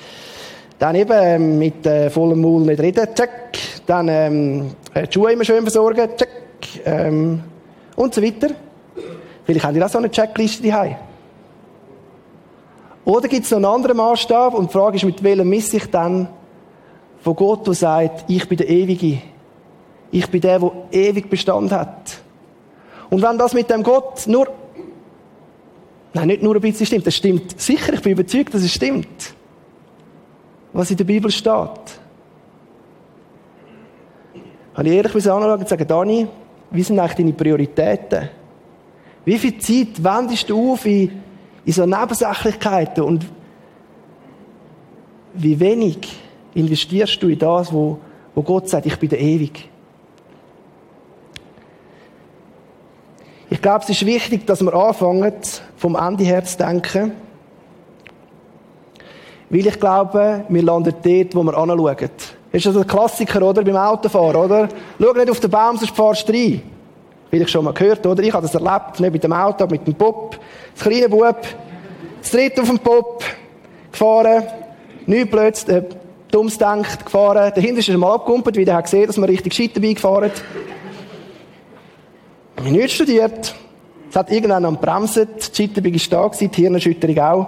Dann 0.77 0.95
eben 0.95 1.11
ähm, 1.13 1.59
mit 1.59 1.85
äh, 1.85 2.09
vollem 2.09 2.41
Maul 2.41 2.61
nicht 2.61 2.79
reden, 2.79 3.07
check. 3.15 3.57
Dann 3.85 4.07
ähm, 4.07 4.71
äh, 4.93 5.07
die 5.07 5.13
Schuhe 5.13 5.33
immer 5.33 5.43
schön 5.43 5.61
versorgen, 5.61 6.09
check. 6.17 6.40
Ähm, 6.85 7.43
und 7.95 8.13
so 8.13 8.21
weiter. 8.21 8.49
Vielleicht 9.45 9.65
haben 9.65 9.73
die 9.73 9.83
auch 9.83 9.89
so 9.89 9.97
eine 9.97 10.09
Checkliste 10.09 10.67
daheim. 10.67 10.95
Oder 13.03 13.27
gibt 13.27 13.45
es 13.45 13.51
noch 13.51 13.57
einen 13.57 13.65
anderen 13.65 13.97
Maßstab? 13.97 14.53
Und 14.53 14.69
die 14.69 14.73
Frage 14.73 14.97
ist, 14.97 15.03
mit 15.03 15.23
welchem 15.23 15.49
misse 15.49 15.77
ich 15.77 15.89
dann 15.89 16.27
von 17.21 17.35
Gott, 17.35 17.67
der 17.67 17.73
sagt, 17.73 18.25
ich 18.27 18.47
bin 18.47 18.57
der 18.57 18.69
Ewige. 18.69 19.21
Ich 20.11 20.27
bin 20.29 20.41
der, 20.41 20.59
der 20.59 20.71
ewig 20.91 21.29
Bestand 21.29 21.71
hat. 21.71 22.21
Und 23.09 23.21
wenn 23.21 23.37
das 23.37 23.53
mit 23.53 23.69
dem 23.69 23.83
Gott 23.83 24.27
nur, 24.27 24.47
nein, 26.13 26.27
nicht 26.27 26.43
nur 26.43 26.55
ein 26.55 26.61
bisschen 26.61 26.85
stimmt, 26.85 27.07
das 27.07 27.15
stimmt 27.15 27.59
sicher, 27.59 27.93
ich 27.93 28.01
bin 28.01 28.13
überzeugt, 28.13 28.53
dass 28.53 28.61
es 28.61 28.73
stimmt. 28.73 29.33
Was 30.73 30.91
in 30.91 30.97
der 30.97 31.03
Bibel 31.03 31.29
steht. 31.31 31.45
Habe 34.73 34.87
ich 34.87 34.93
ehrlich 34.93 35.15
anschauen 35.15 35.59
und 35.59 35.67
sagen, 35.67 35.87
Dani, 35.87 36.27
wie 36.71 36.83
sind 36.83 36.99
eigentlich 36.99 37.17
deine 37.17 37.33
Prioritäten? 37.33 38.29
Wie 39.25 39.37
viel 39.37 39.57
Zeit 39.59 40.03
wendest 40.03 40.49
du 40.49 40.73
auf 40.73 40.85
in, 40.85 41.11
in 41.65 41.73
so 41.73 41.85
Nebensächlichkeiten 41.85 43.03
und 43.03 43.25
wie 45.33 45.59
wenig 45.59 46.19
investierst 46.53 47.21
du 47.21 47.27
in 47.27 47.39
das, 47.39 47.71
wo, 47.71 47.99
wo 48.33 48.41
Gott 48.41 48.69
sagt, 48.69 48.85
ich 48.85 48.97
bin 48.97 49.09
der 49.09 49.19
Ewig. 49.19 49.69
Ich 53.49 53.61
glaube, 53.61 53.83
es 53.83 53.89
ist 53.89 54.05
wichtig, 54.05 54.47
dass 54.47 54.61
wir 54.61 54.73
anfangen, 54.73 55.33
vom 55.75 55.95
Ende 55.95 56.23
her 56.23 56.43
zu 56.43 56.57
denken. 56.57 57.11
Weil 59.49 59.67
ich 59.67 59.79
glaube, 59.79 60.45
wir 60.47 60.63
landen 60.63 60.95
dort, 61.03 61.35
wo 61.35 61.43
wir 61.43 61.57
anschauen. 61.57 62.09
Das 62.51 62.59
ist 62.61 62.67
also 62.67 62.81
ein 62.81 62.87
Klassiker, 62.87 63.41
oder? 63.41 63.63
Beim 63.63 63.77
Autofahren, 63.77 64.35
oder? 64.35 64.69
Schau 64.99 65.13
nicht 65.13 65.29
auf 65.29 65.39
den 65.39 65.49
Baum, 65.49 65.77
sonst 65.77 65.95
fahrst 65.95 66.27
du 66.27 66.33
rein. 66.33 66.61
Wie 67.29 67.37
ich 67.37 67.49
schon 67.49 67.63
mal 67.63 67.73
gehört, 67.73 68.05
oder? 68.05 68.21
Ich 68.23 68.33
habe 68.33 68.45
das 68.45 68.53
erlebt, 68.53 68.99
nicht 68.99 69.13
mit 69.13 69.23
dem 69.23 69.31
Auto, 69.31 69.65
mit 69.67 69.87
dem 69.87 69.95
Pop. 69.95 70.37
Das 70.75 70.83
kleine 70.83 71.07
Bub, 71.07 71.37
das 72.21 72.31
dritte 72.31 72.61
auf 72.61 72.67
dem 72.67 72.79
Pop, 72.79 73.23
gefahren, 73.89 74.43
nichts 75.05 75.31
plötzlich, 75.31 75.77
äh, 75.77 75.83
dummes 76.29 76.57
denkt, 76.57 77.05
gefahren. 77.05 77.53
Dahinter 77.55 77.79
ist 77.79 77.87
er 77.87 77.97
mal 77.97 78.15
abgekumpelt, 78.15 78.57
weil 78.57 78.67
er 78.67 78.75
hat 78.75 78.83
gesehen, 78.83 79.07
dass 79.07 79.17
wir 79.17 79.29
richtig 79.29 79.55
gescheit 79.55 79.71
dabei 79.73 79.93
gefahren. 79.93 80.31
Ich 82.57 82.63
habe 82.63 82.75
nicht 82.75 82.93
studiert. 82.93 83.55
Es 84.09 84.15
hat 84.15 84.29
irgendwann 84.29 84.65
am 84.65 84.77
Bremsen, 84.77 85.25
die 85.37 85.55
Scheiterbüge 85.55 85.95
ist 85.95 86.11
da 86.11 86.29
die 86.29 86.49
Hirnerschütterung 86.53 87.19
auch. 87.19 87.47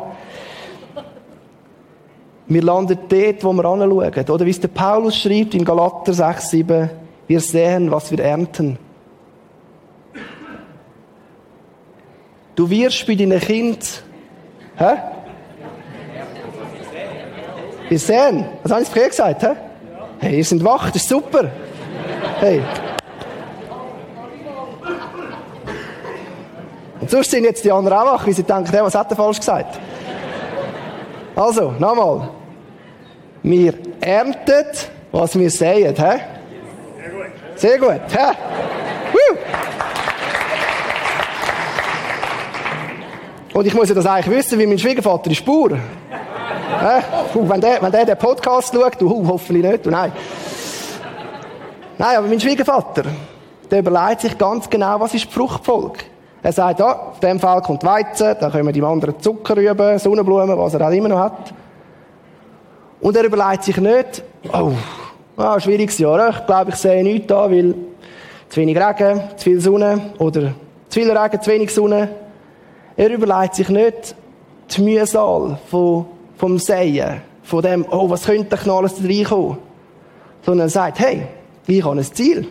Wir 2.48 2.62
landen 2.62 2.98
dort, 3.08 3.44
wo 3.44 3.54
wir 3.54 3.66
anschauen. 3.66 4.30
Oder 4.30 4.46
wie 4.46 4.50
es 4.50 4.60
der 4.60 4.68
Paulus 4.68 5.18
schreibt 5.18 5.54
in 5.54 5.64
Galater 5.64 6.14
6, 6.14 6.50
7, 6.50 6.90
wir 7.28 7.40
sehen, 7.40 7.90
was 7.90 8.12
wir 8.12 8.20
ernten. 8.20 8.78
Du 12.56 12.70
wirst 12.70 13.08
bei 13.08 13.16
deinen 13.16 13.40
Kindern, 13.40 13.80
hä? 14.78 14.96
Wir 17.90 18.00
sehen. 18.00 18.46
Was 18.62 18.72
habe 18.72 18.84
ich 18.84 18.90
früher 18.90 19.08
gesagt, 19.08 19.44
hä? 19.44 19.56
Hey, 20.20 20.38
ihr 20.38 20.46
seid 20.46 20.64
wach, 20.64 20.90
das 20.92 21.02
ist 21.02 21.10
super. 21.10 21.50
Hey. 22.40 22.62
Und 27.00 27.10
sonst 27.10 27.32
sind 27.32 27.44
jetzt 27.44 27.66
die 27.66 27.72
anderen 27.72 27.98
auch 27.98 28.14
wach, 28.14 28.28
weil 28.28 28.34
sie 28.34 28.44
denken, 28.44 28.70
hey, 28.72 28.84
was 28.84 28.96
hat 28.96 29.10
er 29.10 29.16
falsch 29.16 29.40
gesagt? 29.40 29.80
Also, 31.36 31.72
nochmal. 31.80 32.30
Wir 33.42 33.74
ernten, 34.00 34.66
was 35.12 35.38
wir 35.38 35.50
säen, 35.50 35.96
hä? 35.96 36.20
Sehr 37.56 37.80
gut. 37.80 38.00
Sehr 38.08 38.28
gut! 38.32 38.34
Und 43.54 43.68
ich 43.68 43.74
muss 43.74 43.90
ja 43.90 43.96
das 43.96 44.06
eigentlich 44.06 44.36
wissen, 44.36 44.58
wie 44.58 44.66
mein 44.66 44.80
Schwiegervater 44.80 45.30
ist 45.30 45.46
Bauer. 45.46 45.72
äh? 45.72 47.02
wenn, 47.34 47.62
der, 47.62 47.82
wenn 47.82 47.92
der 47.92 48.06
den 48.06 48.18
Podcast 48.18 48.74
schaut, 48.74 49.00
du, 49.00 49.08
uh, 49.08 49.28
hoffentlich 49.28 49.64
nicht, 49.64 49.86
du, 49.86 49.92
nein. 49.92 50.12
Nein, 51.98 52.18
aber 52.18 52.28
mein 52.28 52.40
Schwiegervater, 52.40 53.04
der 53.70 53.80
überlegt 53.80 54.22
sich 54.22 54.38
ganz 54.38 54.68
genau, 54.68 55.00
was 55.00 55.14
ist 55.14 55.32
Fruchtfolge. 55.32 56.00
Er 56.46 56.52
sagt, 56.52 56.82
ja, 56.82 56.92
auf 56.92 57.22
dem 57.22 57.40
Fall 57.40 57.62
kommt 57.62 57.86
Weizen, 57.86 58.36
dann 58.38 58.52
kommen 58.52 58.74
die 58.74 58.84
anderen 58.84 59.18
Zuckerrüben, 59.18 59.98
Sonnenblumen, 59.98 60.58
was 60.58 60.74
er 60.74 60.86
auch 60.86 60.92
immer 60.92 61.08
noch 61.08 61.20
hat. 61.20 61.54
Und 63.00 63.16
er 63.16 63.24
überlegt 63.24 63.64
sich 63.64 63.78
nicht, 63.78 64.24
oh, 64.52 64.74
ah, 65.38 65.58
schwieriges 65.58 65.98
Jahr, 65.98 66.30
ich 66.30 66.46
glaube, 66.46 66.72
ich 66.72 66.76
sehe 66.76 67.02
nichts 67.02 67.28
da, 67.28 67.50
weil 67.50 67.74
zu 68.50 68.60
wenig 68.60 68.78
Regen, 68.78 69.22
zu 69.38 69.44
viel 69.46 69.62
Sonne 69.62 70.12
oder 70.20 70.54
zu 70.90 71.00
viel 71.00 71.18
Regen, 71.18 71.42
zu 71.42 71.50
wenig 71.50 71.74
Sonne. 71.74 72.10
Er 72.98 73.10
überlegt 73.10 73.56
sich 73.56 73.70
nicht 73.70 74.14
die 74.70 74.82
Mühsal 74.82 75.58
von, 75.72 76.06
vom 76.38 76.60
Säen, 76.60 77.22
von 77.44 77.62
dem, 77.62 77.86
oh, 77.90 78.10
was 78.10 78.26
könnte 78.26 78.60
noch 78.66 78.80
alles 78.80 78.96
da 78.96 79.08
reinkommen? 79.08 79.58
Sondern 80.46 80.68
er 80.68 80.72
sagt, 80.72 81.00
hey, 81.00 81.24
ich 81.68 81.84
habe 81.84 81.98
ein 81.98 82.04
Ziel. 82.04 82.48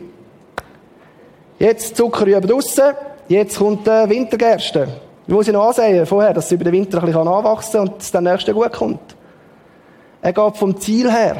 Jetzt 1.58 1.94
Zuckerrüben 1.94 2.49
draussen, 2.49 2.94
jetzt 3.33 3.59
kommt 3.59 3.87
der 3.87 4.09
Wintergerste. 4.09 4.89
Ich 5.27 5.33
muss 5.33 5.47
ich 5.47 5.53
noch 5.53 5.69
ansehen 5.69 6.05
vorher, 6.07 6.35
dass 6.35 6.49
sie 6.49 6.57
über 6.57 6.65
den 6.65 6.75
Winter 6.75 6.99
ein 6.99 7.07
bisschen 7.07 7.29
anwachsen 7.29 7.73
kann 7.73 7.89
und 7.89 8.03
es 8.03 8.11
dann 8.11 8.25
nächste 8.25 8.53
gut 8.53 8.73
kommt. 8.73 9.17
Er 10.21 10.33
geht 10.33 10.57
vom 10.57 10.79
Ziel 10.81 11.11
her. 11.11 11.37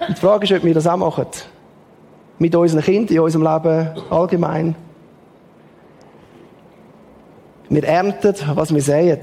Und 0.00 0.16
die 0.16 0.20
Frage 0.20 0.44
ist, 0.44 0.52
ob 0.52 0.64
wir 0.64 0.74
das 0.74 0.86
auch 0.86 0.96
machen. 0.96 1.26
Mit 2.38 2.54
unseren 2.54 2.82
Kindern, 2.82 3.16
in 3.16 3.20
unserem 3.20 3.44
Leben 3.44 3.90
allgemein. 4.10 4.74
Wir 7.68 7.84
ernten, 7.84 8.34
was 8.54 8.72
wir 8.72 8.80
sehen. 8.80 9.18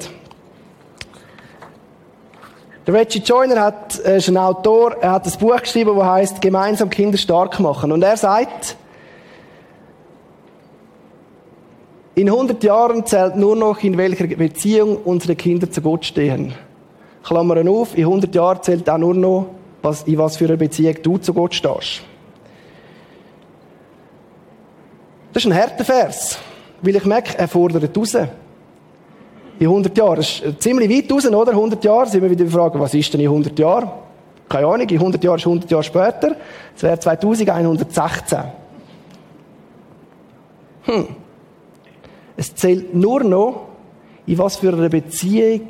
Der 2.86 2.94
Reggie 2.94 3.20
Joyner 3.20 3.62
hat, 3.62 3.96
ist 3.96 4.28
ein 4.28 4.38
Autor, 4.38 4.98
er 5.02 5.14
hat 5.14 5.26
ein 5.26 5.40
Buch 5.40 5.60
geschrieben, 5.60 5.98
das 5.98 6.06
heißt 6.06 6.42
Gemeinsam 6.42 6.90
Kinder 6.90 7.18
stark 7.18 7.60
machen. 7.60 7.92
Und 7.92 8.04
er 8.04 8.16
sagt, 8.16 8.78
in 12.16 12.30
100 12.30 12.64
Jahren 12.64 13.06
zählt 13.06 13.36
nur 13.36 13.56
noch, 13.56 13.84
in 13.84 13.98
welcher 13.98 14.28
Beziehung 14.28 14.98
unsere 15.04 15.36
Kinder 15.36 15.70
zu 15.70 15.82
Gott 15.82 16.06
stehen. 16.06 16.54
Klammern 17.24 17.68
auf, 17.68 17.98
in 17.98 18.06
100 18.06 18.34
Jahren 18.34 18.62
zählt 18.62 18.90
auch 18.90 18.98
nur 18.98 19.14
noch, 19.14 19.48
was, 19.82 20.04
in 20.04 20.18
was 20.18 20.38
für 20.38 20.46
einer 20.46 20.56
Beziehung 20.56 20.96
du 21.04 21.18
zu 21.18 21.34
Gott 21.34 21.54
stehst. 21.54 22.02
Das 25.34 25.44
ist 25.44 25.52
ein 25.52 25.58
harter 25.58 25.84
Vers. 25.84 26.40
Weil 26.82 26.96
ich 26.96 27.06
merke, 27.06 27.38
er 27.38 27.48
fordert 27.48 27.98
raus. 27.98 28.16
In 29.58 29.68
100 29.68 29.98
Jahren. 29.98 30.16
Das 30.18 30.40
ist 30.40 30.62
ziemlich 30.62 30.90
weit 30.90 31.12
raus, 31.12 31.26
oder? 31.26 31.52
100 31.52 31.84
Jahre. 31.84 32.08
Sind 32.08 32.24
wir 32.24 32.30
wieder 32.30 32.46
fragen, 32.48 32.80
was 32.80 32.94
ist 32.94 33.14
denn 33.14 33.22
in 33.22 33.28
100 33.28 33.58
Jahren? 33.60 33.90
Keine 34.48 34.68
Ahnung. 34.68 34.88
In 34.88 34.98
100 34.98 35.24
Jahren 35.24 35.38
ist 35.38 35.46
100 35.46 35.70
Jahre 35.70 35.84
später. 35.84 36.36
Es 36.76 36.84
wäre 36.84 37.00
2116. 37.00 38.40
Hm. 40.84 41.25
Es 42.38 42.54
zählt 42.56 42.94
nur 42.94 43.24
noch, 43.24 43.68
in 44.26 44.38
was 44.38 44.58
für 44.58 44.74
einer 44.74 44.90
Beziehung 44.90 45.68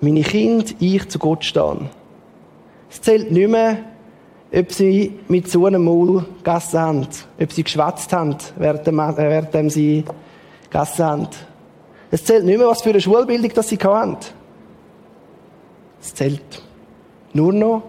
meine 0.00 0.22
Kinder, 0.22 0.66
ich 0.80 1.08
zu 1.08 1.18
Gott 1.18 1.44
stehen. 1.44 1.88
Es 2.90 3.00
zählt 3.00 3.30
nicht 3.30 3.48
mehr, 3.48 3.78
ob 4.54 4.70
sie 4.70 5.18
mit 5.28 5.50
so 5.50 5.66
einem 5.66 5.84
Maul 5.84 6.24
gegessen 6.38 6.78
haben, 6.78 7.08
ob 7.40 7.52
sie 7.52 7.64
geschwätzt 7.64 8.12
haben, 8.12 8.36
während, 8.56 8.86
während 8.86 9.72
sie 9.72 10.04
gegessen 10.70 11.04
haben. 11.04 11.28
Es 12.10 12.24
zählt 12.24 12.44
nicht 12.44 12.58
mehr, 12.58 12.68
was 12.68 12.82
für 12.82 12.90
eine 12.90 13.00
Schulbildung 13.00 13.50
das 13.54 13.68
sie 13.68 13.78
hatten. 13.78 14.16
Es 16.00 16.14
zählt 16.14 16.62
nur 17.32 17.52
noch, 17.52 17.82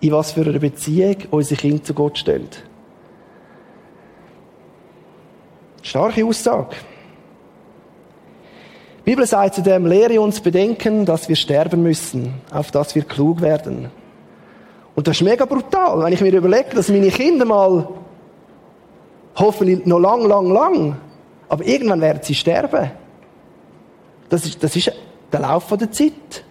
in 0.00 0.12
was 0.12 0.32
für 0.32 0.40
einer 0.40 0.58
Beziehung 0.58 1.16
unsere 1.30 1.60
Kinder 1.60 1.84
zu 1.84 1.94
Gott 1.94 2.18
stehen. 2.18 2.48
Starke 5.82 6.24
Aussage. 6.24 6.76
Die 8.98 9.10
Bibel 9.10 9.26
sagt 9.26 9.54
zu 9.54 9.62
dem, 9.62 9.86
lehre 9.86 10.20
uns 10.20 10.40
bedenken, 10.40 11.06
dass 11.06 11.28
wir 11.28 11.36
sterben 11.36 11.82
müssen, 11.82 12.34
auf 12.52 12.70
dass 12.70 12.94
wir 12.94 13.02
klug 13.02 13.40
werden. 13.40 13.90
Und 14.94 15.08
das 15.08 15.16
ist 15.16 15.22
mega 15.22 15.46
brutal, 15.46 16.02
wenn 16.04 16.12
ich 16.12 16.20
mir 16.20 16.32
überlege, 16.32 16.74
dass 16.74 16.88
meine 16.90 17.08
Kinder 17.08 17.44
mal, 17.44 17.88
hoffentlich 19.36 19.86
noch 19.86 19.98
lang, 19.98 20.26
lang, 20.26 20.52
lang, 20.52 20.96
aber 21.48 21.64
irgendwann 21.64 22.00
werden 22.00 22.20
sie 22.22 22.34
sterben. 22.34 22.90
Das 24.28 24.44
ist, 24.44 24.62
das 24.62 24.76
ist 24.76 24.92
der 25.32 25.40
Lauf 25.40 25.66
der 25.68 25.90
Zeit. 25.90 26.44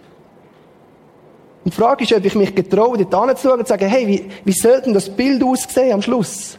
Und 1.64 1.72
die 1.72 1.76
Frage 1.76 2.04
ist, 2.04 2.12
ob 2.12 2.24
ich 2.24 2.34
mich 2.34 2.54
getraue, 2.54 2.98
dort 2.98 3.28
hinzuschauen 3.28 3.60
und 3.60 3.66
zu 3.66 3.72
sagen, 3.72 3.86
hey, 3.86 4.06
wie, 4.06 4.30
wie 4.44 4.52
soll 4.52 4.80
denn 4.80 4.94
das 4.94 5.08
Bild 5.08 5.42
aussehen 5.44 5.92
am 5.92 6.02
Schluss? 6.02 6.58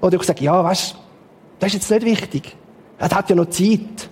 Oder 0.00 0.16
ich 0.16 0.22
sage, 0.22 0.44
ja, 0.44 0.62
weißt 0.62 0.94
das 1.58 1.68
ist 1.68 1.74
jetzt 1.74 1.90
nicht 1.90 2.04
wichtig. 2.04 2.56
Er 2.98 3.10
hat 3.10 3.30
ja 3.30 3.36
noch 3.36 3.50
Zeit. 3.50 4.08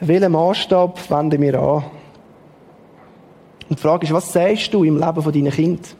Welchen 0.00 0.32
Maßstab 0.32 1.10
wenden 1.10 1.40
wir 1.40 1.58
an? 1.58 1.84
Und 3.68 3.78
die 3.78 3.82
Frage 3.82 4.06
ist, 4.06 4.12
was 4.12 4.32
sagst 4.32 4.72
du 4.72 4.84
im 4.84 4.98
Leben 4.98 5.32
deiner 5.32 5.50
Kind? 5.50 5.96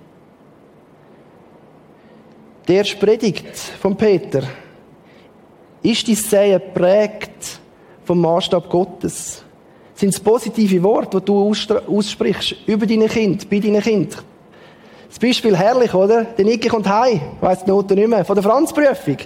Der 2.69 2.83
Predigt 2.83 3.57
von 3.57 3.97
Peter 3.97 4.43
ist 5.83 6.07
dein 6.07 6.15
Sehen 6.17 6.61
geprägt 6.61 7.61
vom 8.05 8.21
Maßstab 8.21 8.69
Gottes? 8.69 9.45
Sind 9.95 10.11
es 10.11 10.21
positive 10.21 10.83
Worte, 10.83 11.21
die 11.21 11.25
du 11.25 11.49
aussprichst 11.49 12.57
über 12.67 12.87
deine 12.87 13.09
Kind, 13.09 13.49
bei 13.49 13.61
deinen 13.61 13.81
Kind? 13.81 14.23
Das 15.09 15.19
Beispiel 15.19 15.57
herrlich, 15.57 15.95
oder? 15.95 16.25
Der 16.25 16.45
Niki 16.45 16.69
kommt 16.69 16.89
heim, 16.89 17.21
weiss 17.41 17.65
die 17.65 17.71
Noten 17.71 17.95
nicht 17.95 18.09
mehr, 18.09 18.25
von 18.25 18.35
der 18.35 18.43
Franzprüfung. 18.43 19.19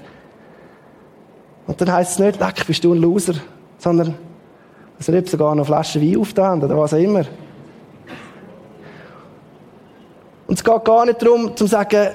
Und 1.66 1.80
dann 1.80 1.92
heisst 1.92 2.12
es 2.12 2.18
nicht, 2.18 2.40
leck, 2.40 2.66
bist 2.66 2.84
du 2.84 2.92
ein 2.92 3.00
Loser, 3.00 3.34
sondern 3.78 4.14
dass 4.98 5.08
er 5.08 5.26
sogar 5.26 5.54
noch 5.54 5.66
Flaschen 5.66 6.02
Wein 6.02 6.20
aufgetan 6.20 6.62
oder 6.62 6.76
was 6.76 6.92
auch 6.92 6.98
immer. 6.98 7.24
Und 10.46 10.58
es 10.58 10.64
geht 10.64 10.84
gar 10.84 11.06
nicht 11.06 11.22
darum, 11.22 11.56
zu 11.56 11.66
sagen, 11.66 12.10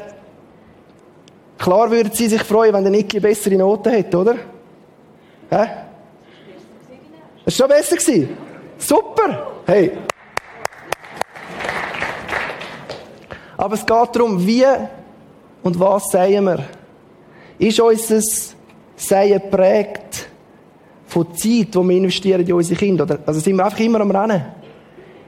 klar 1.57 1.89
würden 1.89 2.11
sie 2.11 2.27
sich 2.27 2.43
freuen, 2.43 2.73
wenn 2.73 2.83
der 2.83 2.91
Niki 2.91 3.19
bessere 3.19 3.55
Noten 3.55 3.91
hätte, 3.91 4.17
oder? 4.17 4.35
Hä? 5.49 5.67
Das 7.45 7.59
war 7.59 7.67
schon 7.67 7.67
besser 7.69 7.95
gewesen. 7.95 8.37
Super! 8.77 9.47
Hey! 9.65 9.91
Aber 13.57 13.75
es 13.75 13.85
geht 13.85 14.15
darum, 14.15 14.45
wie 14.45 14.65
und 15.63 15.79
was 15.79 16.11
sagen 16.11 16.45
wir. 16.45 16.65
Ist 17.57 17.79
unser 17.79 18.21
Säen 18.95 19.41
prägt 19.49 20.29
von 21.07 21.33
Zeit, 21.33 21.73
die 21.73 21.73
wir 21.73 21.97
investieren 21.97 22.45
in 22.45 22.53
unsere 22.53 22.77
Kinder? 22.77 23.19
Also 23.25 23.39
sind 23.39 23.55
wir 23.55 23.65
einfach 23.65 23.79
immer 23.79 24.01
am 24.01 24.11
Rennen? 24.11 24.45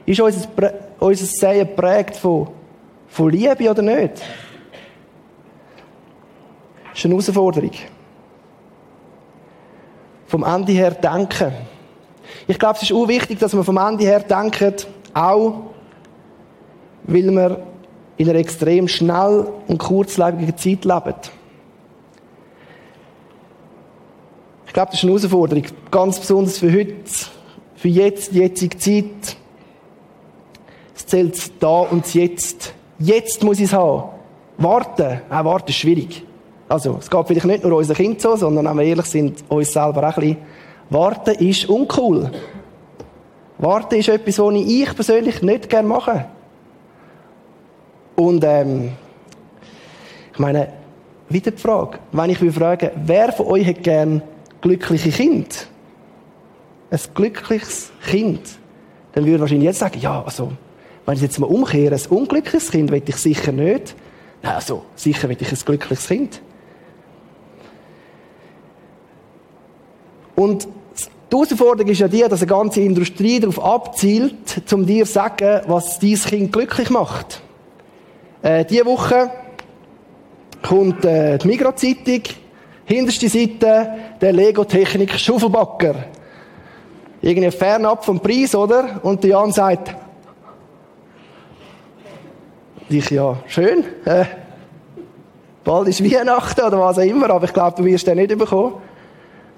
Ist 0.04 0.20
unser, 0.20 0.48
unser 0.98 1.26
Säen 1.26 1.74
prägt 1.74 2.16
von, 2.16 2.48
von 3.08 3.30
Liebe 3.30 3.70
oder 3.70 3.82
nicht? 3.82 4.14
Das 6.90 6.98
ist 6.98 7.04
eine 7.04 7.14
Herausforderung. 7.14 7.72
Vom 10.26 10.44
Ende 10.44 10.72
her 10.72 10.90
denken. 10.90 11.52
Ich 12.46 12.58
glaube, 12.58 12.76
es 12.76 12.82
ist 12.82 12.92
auch 12.92 13.08
wichtig, 13.08 13.38
dass 13.38 13.54
wir 13.54 13.64
vom 13.64 13.78
Ende 13.78 14.04
her 14.04 14.20
denken, 14.20 14.74
auch 15.14 15.70
weil 17.04 17.30
wir 17.30 17.67
in 18.18 18.28
einer 18.28 18.38
extrem 18.38 18.88
schnell 18.88 19.46
und 19.68 19.78
kurzlebigen 19.78 20.56
Zeit 20.56 20.84
leben. 20.84 21.14
Ich 24.66 24.72
glaube, 24.72 24.90
das 24.90 25.02
ist 25.02 25.04
eine 25.04 25.12
Herausforderung, 25.12 25.64
ganz 25.90 26.20
besonders 26.20 26.58
für 26.58 26.70
heute, 26.70 26.94
für 27.76 27.88
jetzt, 27.88 28.34
die 28.34 28.38
jetzige 28.38 28.76
Zeit. 28.76 29.36
Es 30.94 31.06
zählt 31.06 31.62
da 31.62 31.80
und 31.80 32.12
jetzt. 32.12 32.74
Jetzt 32.98 33.42
muss 33.42 33.58
ich 33.58 33.66
es 33.66 33.72
haben. 33.72 34.10
Warten, 34.58 35.22
auch 35.30 35.44
warten 35.44 35.68
ist 35.70 35.76
schwierig. 35.76 36.24
Also, 36.68 36.98
es 37.00 37.08
geht 37.08 37.26
vielleicht 37.26 37.46
nicht 37.46 37.64
nur 37.64 37.78
unseren 37.78 37.96
Kindern 37.96 38.20
so, 38.20 38.36
sondern, 38.36 38.66
wenn 38.66 38.78
wir 38.78 38.84
ehrlich 38.84 39.06
sind, 39.06 39.44
uns 39.48 39.72
selber 39.72 40.06
auch 40.08 40.16
ein 40.16 40.20
bisschen. 40.20 40.36
Warten 40.90 41.34
ist 41.36 41.68
uncool. 41.68 42.30
Warten 43.58 43.94
ist 43.94 44.08
etwas, 44.08 44.38
was 44.38 44.54
ich 44.54 44.94
persönlich 44.94 45.40
nicht 45.40 45.70
gerne 45.70 45.88
mache. 45.88 46.26
Und, 48.18 48.42
ähm, 48.42 48.90
ich 50.32 50.38
meine, 50.40 50.72
wieder 51.28 51.52
die 51.52 51.62
Frage, 51.62 52.00
wenn 52.10 52.30
ich 52.30 52.40
will 52.40 52.50
fragen, 52.50 52.90
wer 53.04 53.30
von 53.32 53.46
euch 53.46 53.64
hat 53.64 53.84
gern 53.84 54.22
glückliche 54.60 55.10
Kind? 55.10 55.68
Ein 56.90 56.98
glückliches 57.14 57.92
Kind. 58.04 58.40
Dann 59.12 59.24
würde 59.24 59.38
wahrscheinlich 59.38 59.66
jetzt 59.66 59.78
sagen, 59.78 60.00
ja, 60.00 60.20
also, 60.20 60.50
wenn 61.06 61.14
ich 61.14 61.22
jetzt 61.22 61.38
mal 61.38 61.46
umkehre, 61.46 61.94
ein 61.94 62.06
unglückliches 62.10 62.72
Kind 62.72 62.90
will 62.90 63.04
ich 63.06 63.14
sicher 63.14 63.52
nicht. 63.52 63.94
Nein, 64.42 64.54
also, 64.56 64.82
sicher 64.96 65.28
will 65.28 65.36
ich 65.38 65.52
ein 65.52 65.58
glückliches 65.64 66.08
Kind. 66.08 66.42
Und 70.34 70.66
die 71.30 71.36
Herausforderung 71.36 71.92
ist 71.92 72.00
ja 72.00 72.08
die, 72.08 72.22
dass 72.22 72.40
eine 72.40 72.48
ganze 72.48 72.80
Industrie 72.80 73.38
darauf 73.38 73.62
abzielt, 73.62 74.72
um 74.72 74.84
dir 74.84 75.06
zu 75.06 75.12
sagen, 75.12 75.60
was 75.68 76.00
dein 76.00 76.14
Kind 76.14 76.52
glücklich 76.52 76.90
macht. 76.90 77.42
Äh, 78.42 78.64
diese 78.64 78.86
Woche 78.86 79.30
kommt 80.62 81.04
äh, 81.04 81.38
die 81.38 81.46
Migros-Zeitung, 81.46 82.22
hinterste 82.84 83.28
Seite, 83.28 83.94
der 84.20 84.32
Lego-Technik 84.32 85.18
Schaufelbacker. 85.18 85.94
Irgendwie 87.20 87.50
fernab 87.50 88.04
vom 88.04 88.20
Preis, 88.20 88.54
oder? 88.54 89.00
Und 89.02 89.22
der 89.24 89.30
Jan 89.30 89.52
sagt, 89.52 89.94
ich, 92.88 93.10
ja, 93.10 93.36
schön, 93.46 93.84
äh, 94.04 94.24
bald 95.64 95.88
ist 95.88 96.02
Weihnachten 96.02 96.60
oder 96.60 96.80
was 96.80 96.98
auch 96.98 97.02
immer, 97.02 97.28
aber 97.30 97.44
ich 97.44 97.52
glaube, 97.52 97.76
du 97.76 97.84
wirst 97.84 98.06
den 98.06 98.16
nicht 98.16 98.38
bekommen. 98.38 98.74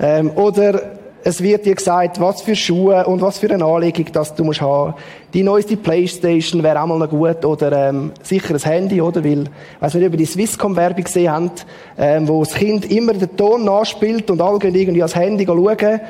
Ähm, 0.00 0.30
oder 0.30 0.99
es 1.22 1.42
wird 1.42 1.66
dir 1.66 1.74
gesagt, 1.74 2.20
was 2.20 2.42
für 2.42 2.56
Schuhe 2.56 3.04
und 3.06 3.20
was 3.20 3.38
für 3.38 3.50
eine 3.50 3.64
Anlegung 3.64 4.06
das 4.12 4.34
du 4.34 4.44
musst 4.44 4.60
haben. 4.60 4.94
Die 5.34 5.42
neueste 5.42 5.76
Playstation 5.76 6.62
wäre 6.62 6.80
auch 6.80 6.86
mal 6.86 6.98
noch 6.98 7.10
gut 7.10 7.44
oder 7.44 7.88
ähm, 7.88 8.12
sicher 8.22 8.54
ein 8.54 8.60
Handy, 8.60 9.00
oder? 9.00 9.22
Weil, 9.22 9.44
weiß 9.80 9.94
nicht, 9.94 10.06
über 10.06 10.16
die 10.16 10.24
Swisscom-Werbung 10.24 11.04
gesehen 11.04 11.30
haben, 11.30 11.50
ähm, 11.98 12.26
wo 12.26 12.42
das 12.42 12.54
Kind 12.54 12.90
immer 12.90 13.12
den 13.12 13.36
Ton 13.36 13.64
nachspielt 13.64 14.30
und 14.30 14.40
alle 14.40 14.58
gehen 14.58 14.74
irgendwie 14.74 15.02
ans 15.02 15.14
Handy 15.14 15.44
schauen, 15.44 16.00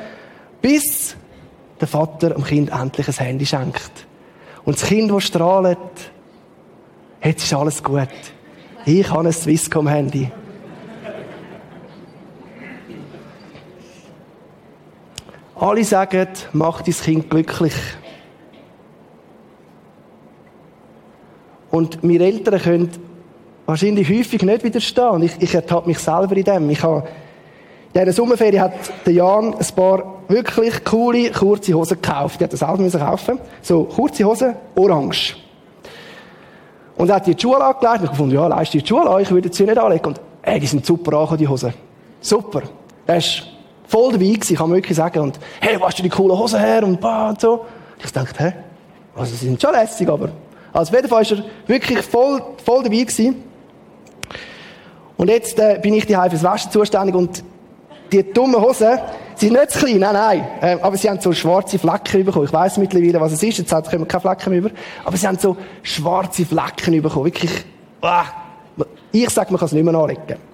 bis 0.61 1.15
der 1.79 1.87
Vater 1.87 2.29
dem 2.31 2.43
Kind 2.43 2.71
endlich 2.71 3.07
ein 3.07 3.25
Handy 3.25 3.45
schenkt. 3.45 3.91
Und 4.63 4.79
das 4.79 4.87
Kind, 4.87 5.11
das 5.11 5.23
strahlt, 5.23 5.77
jetzt 7.23 7.43
ist 7.43 7.53
alles 7.53 7.83
gut. 7.83 8.07
Ich 8.85 9.09
habe 9.09 9.27
ein 9.27 9.33
Swisscom-Handy. 9.33 10.31
Alle 15.61 15.83
sagen, 15.83 16.27
mach 16.53 16.81
dein 16.81 16.95
Kind 16.95 17.29
glücklich. 17.29 17.75
Und 21.69 21.99
wir 22.01 22.19
Eltern 22.19 22.59
können 22.59 22.89
wahrscheinlich 23.67 24.09
häufig 24.09 24.41
nicht 24.41 24.63
widerstehen. 24.63 25.21
Ich, 25.21 25.33
ich 25.39 25.53
ertappe 25.53 25.87
mich 25.87 25.99
selber 25.99 26.35
in 26.35 26.45
dem. 26.45 26.67
Ich 26.71 26.81
habe, 26.81 27.07
in 27.93 27.99
dieser 27.99 28.11
Sommerferien 28.11 28.59
hat 28.59 28.73
der 29.05 29.13
Jan 29.13 29.53
ein 29.53 29.75
paar 29.75 30.23
wirklich 30.29 30.83
coole, 30.83 31.29
kurze 31.29 31.75
Hosen 31.75 32.01
gekauft. 32.01 32.39
Die 32.39 32.45
hat 32.45 32.53
das 32.53 32.61
selber 32.61 32.89
kaufen. 32.99 33.37
So, 33.61 33.83
kurze 33.83 34.23
Hosen, 34.23 34.55
orange. 34.73 35.35
Und 36.97 37.09
er 37.09 37.17
hat 37.17 37.27
die 37.27 37.39
Schuhe 37.39 37.63
angelegt. 37.63 37.99
Und 37.99 38.03
ich 38.05 38.09
gefunden, 38.09 38.33
ja, 38.33 38.47
leiste 38.47 38.79
die 38.79 38.87
Schuhe 38.87 39.07
an, 39.07 39.21
ich 39.21 39.29
würde 39.29 39.53
sie 39.53 39.65
nicht 39.65 39.77
anlegen. 39.77 40.07
Und, 40.07 40.21
ey, 40.41 40.59
die 40.59 40.65
sind 40.65 40.83
super 40.83 41.17
angekommen, 41.17 41.37
die 41.37 41.47
Hosen. 41.47 41.71
Super. 42.19 42.63
Er 43.05 43.17
ist 43.17 43.50
voll 43.91 44.13
dabei 44.13 44.25
gewesen, 44.25 44.55
kann 44.55 44.69
man 44.69 44.77
wirklich 44.77 44.97
sagen. 44.97 45.19
Und, 45.19 45.39
hey, 45.59 45.79
wo 45.79 45.85
hast 45.85 45.99
du 45.99 46.03
die 46.03 46.09
coole 46.09 46.37
Hose 46.37 46.57
her? 46.57 46.83
Und, 46.83 46.99
bah, 46.99 47.29
und 47.29 47.41
so. 47.41 47.65
Ich 48.03 48.11
dachte, 48.11 48.43
hä? 48.43 48.53
Also, 49.15 49.35
sie 49.35 49.45
sind 49.45 49.61
schon 49.61 49.73
lässig, 49.73 50.07
aber, 50.07 50.29
also, 50.71 50.89
auf 50.89 50.95
jeden 50.95 51.09
Fall 51.09 51.21
ist 51.21 51.31
er 51.31 51.43
wirklich 51.67 52.01
voll, 52.01 52.41
voll 52.63 52.83
dabei 52.83 53.01
gewesen. 53.01 53.43
Und 55.17 55.29
jetzt, 55.29 55.59
äh, 55.59 55.79
bin 55.81 55.93
ich 55.93 56.05
die 56.05 56.15
fürs 56.15 56.43
Waschen 56.43 56.71
zuständig 56.71 57.13
und 57.13 57.43
die 58.11 58.23
dummen 58.33 58.59
Hosen, 58.59 58.97
sind 59.35 59.53
nicht 59.53 59.71
zu 59.71 59.79
klein, 59.79 59.99
nein, 59.99 60.13
nein. 60.13 60.47
Äh, 60.61 60.77
aber 60.81 60.97
sie 60.97 61.09
haben 61.09 61.19
so 61.19 61.33
schwarze 61.33 61.77
Flecken 61.79 62.25
bekommen. 62.25 62.45
Ich 62.45 62.53
weiss 62.53 62.77
mittlerweile, 62.77 63.19
was 63.19 63.33
es 63.33 63.43
ist. 63.43 63.57
Jetzt 63.57 63.71
kommen 63.71 64.07
keine 64.07 64.21
Flecken 64.21 64.49
mehr 64.49 64.59
über. 64.59 64.69
Aber 65.03 65.17
sie 65.17 65.27
haben 65.27 65.37
so 65.37 65.57
schwarze 65.83 66.45
Flecken 66.45 67.01
bekommen. 67.01 67.25
Wirklich, 67.25 67.51
ah. 68.01 68.25
Ich 69.11 69.29
sag, 69.29 69.51
man 69.51 69.59
kann 69.59 69.65
es 69.65 69.73
nicht 69.73 69.83
mehr 69.83 69.95
anlegen. 69.95 70.50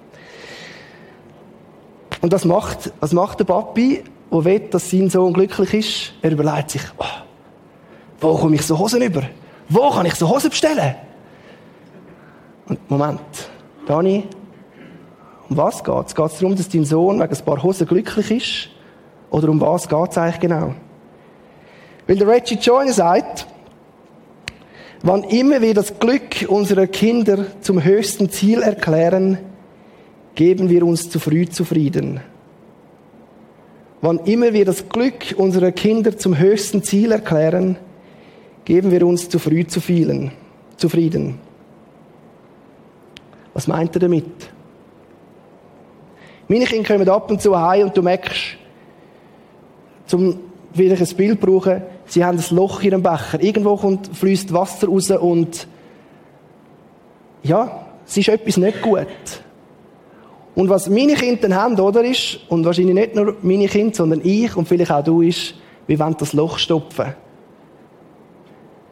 Und 2.20 2.32
das 2.32 2.44
macht, 2.44 2.92
was 3.00 3.12
macht 3.12 3.40
der 3.40 3.44
Papi, 3.44 4.02
der 4.30 4.44
will, 4.44 4.60
dass 4.60 4.90
sein 4.90 5.08
Sohn 5.08 5.32
glücklich 5.32 5.74
ist? 5.74 6.12
Er 6.22 6.32
überlegt 6.32 6.70
sich, 6.70 6.82
oh, 6.98 7.04
wo 8.20 8.34
komme 8.36 8.56
ich 8.56 8.62
so 8.62 8.78
Hosen 8.78 9.02
über? 9.02 9.22
Wo 9.68 9.90
kann 9.90 10.06
ich 10.06 10.14
so 10.14 10.28
Hosen 10.28 10.50
bestellen? 10.50 10.96
Und 12.68 12.90
Moment, 12.90 13.20
Dani, 13.86 14.24
um 15.48 15.56
was 15.56 15.82
geht's? 15.82 16.14
Geht 16.14 16.26
es 16.26 16.38
darum, 16.38 16.56
dass 16.56 16.68
dein 16.68 16.84
Sohn 16.84 17.20
wegen 17.20 17.34
ein 17.34 17.44
paar 17.44 17.62
Hosen 17.62 17.86
glücklich 17.86 18.30
ist? 18.30 18.68
Oder 19.30 19.48
um 19.48 19.60
was 19.60 19.88
geht's 19.88 20.18
eigentlich 20.18 20.40
genau? 20.40 20.74
Weil 22.06 22.16
der 22.16 22.28
Reggie 22.28 22.56
Joyner 22.56 22.92
sagt, 22.92 23.46
wann 25.02 25.24
immer 25.24 25.60
wir 25.60 25.74
das 25.74 25.98
Glück 25.98 26.46
unserer 26.48 26.86
Kinder 26.86 27.46
zum 27.60 27.82
höchsten 27.82 28.30
Ziel 28.30 28.62
erklären, 28.62 29.38
geben 30.38 30.70
wir 30.70 30.86
uns 30.86 31.10
zu 31.10 31.18
früh 31.18 31.48
zufrieden. 31.48 32.20
Wann 34.00 34.20
immer 34.20 34.52
wir 34.52 34.64
das 34.64 34.88
Glück 34.88 35.34
unserer 35.36 35.72
Kinder 35.72 36.16
zum 36.16 36.38
höchsten 36.38 36.84
Ziel 36.84 37.10
erklären, 37.10 37.76
geben 38.64 38.92
wir 38.92 39.04
uns 39.04 39.28
zu 39.28 39.40
früh 39.40 39.66
zu 39.66 39.80
vielen, 39.80 40.30
zufrieden. 40.76 41.40
Was 43.52 43.66
meint 43.66 43.96
er 43.96 43.98
damit? 43.98 44.26
Meine 46.46 46.66
Kinder 46.66 46.86
kommen 46.86 47.08
ab 47.08 47.28
und 47.32 47.42
zu 47.42 47.58
heim 47.58 47.88
und 47.88 47.96
du 47.96 48.02
merkst, 48.02 48.56
zum 50.06 50.38
will 50.72 50.92
ein 50.92 51.16
Bild 51.16 51.40
brauchen, 51.40 51.82
sie 52.06 52.24
haben 52.24 52.38
ein 52.38 52.54
Loch 52.54 52.78
in 52.82 52.92
ihrem 52.92 53.02
Becher. 53.02 53.42
Irgendwo 53.42 53.76
fließt 54.12 54.52
Wasser 54.52 54.86
raus 54.86 55.10
und 55.10 55.66
ja, 57.42 57.88
es 58.06 58.16
ist 58.16 58.28
etwas 58.28 58.56
nicht 58.56 58.80
gut. 58.82 59.42
Und 60.58 60.68
was 60.68 60.88
meine 60.88 61.14
Kinder 61.14 61.42
dann 61.42 61.54
haben, 61.54 61.78
oder, 61.78 62.02
ist, 62.02 62.40
und 62.48 62.64
wahrscheinlich 62.64 62.96
nicht 62.96 63.14
nur 63.14 63.36
meine 63.42 63.68
Kinder, 63.68 63.94
sondern 63.94 64.22
ich 64.24 64.56
und 64.56 64.66
vielleicht 64.66 64.90
auch 64.90 65.04
du, 65.04 65.22
ist, 65.22 65.54
wir 65.86 65.96
wollen 66.00 66.16
das 66.18 66.32
Loch 66.32 66.58
stopfen. 66.58 67.14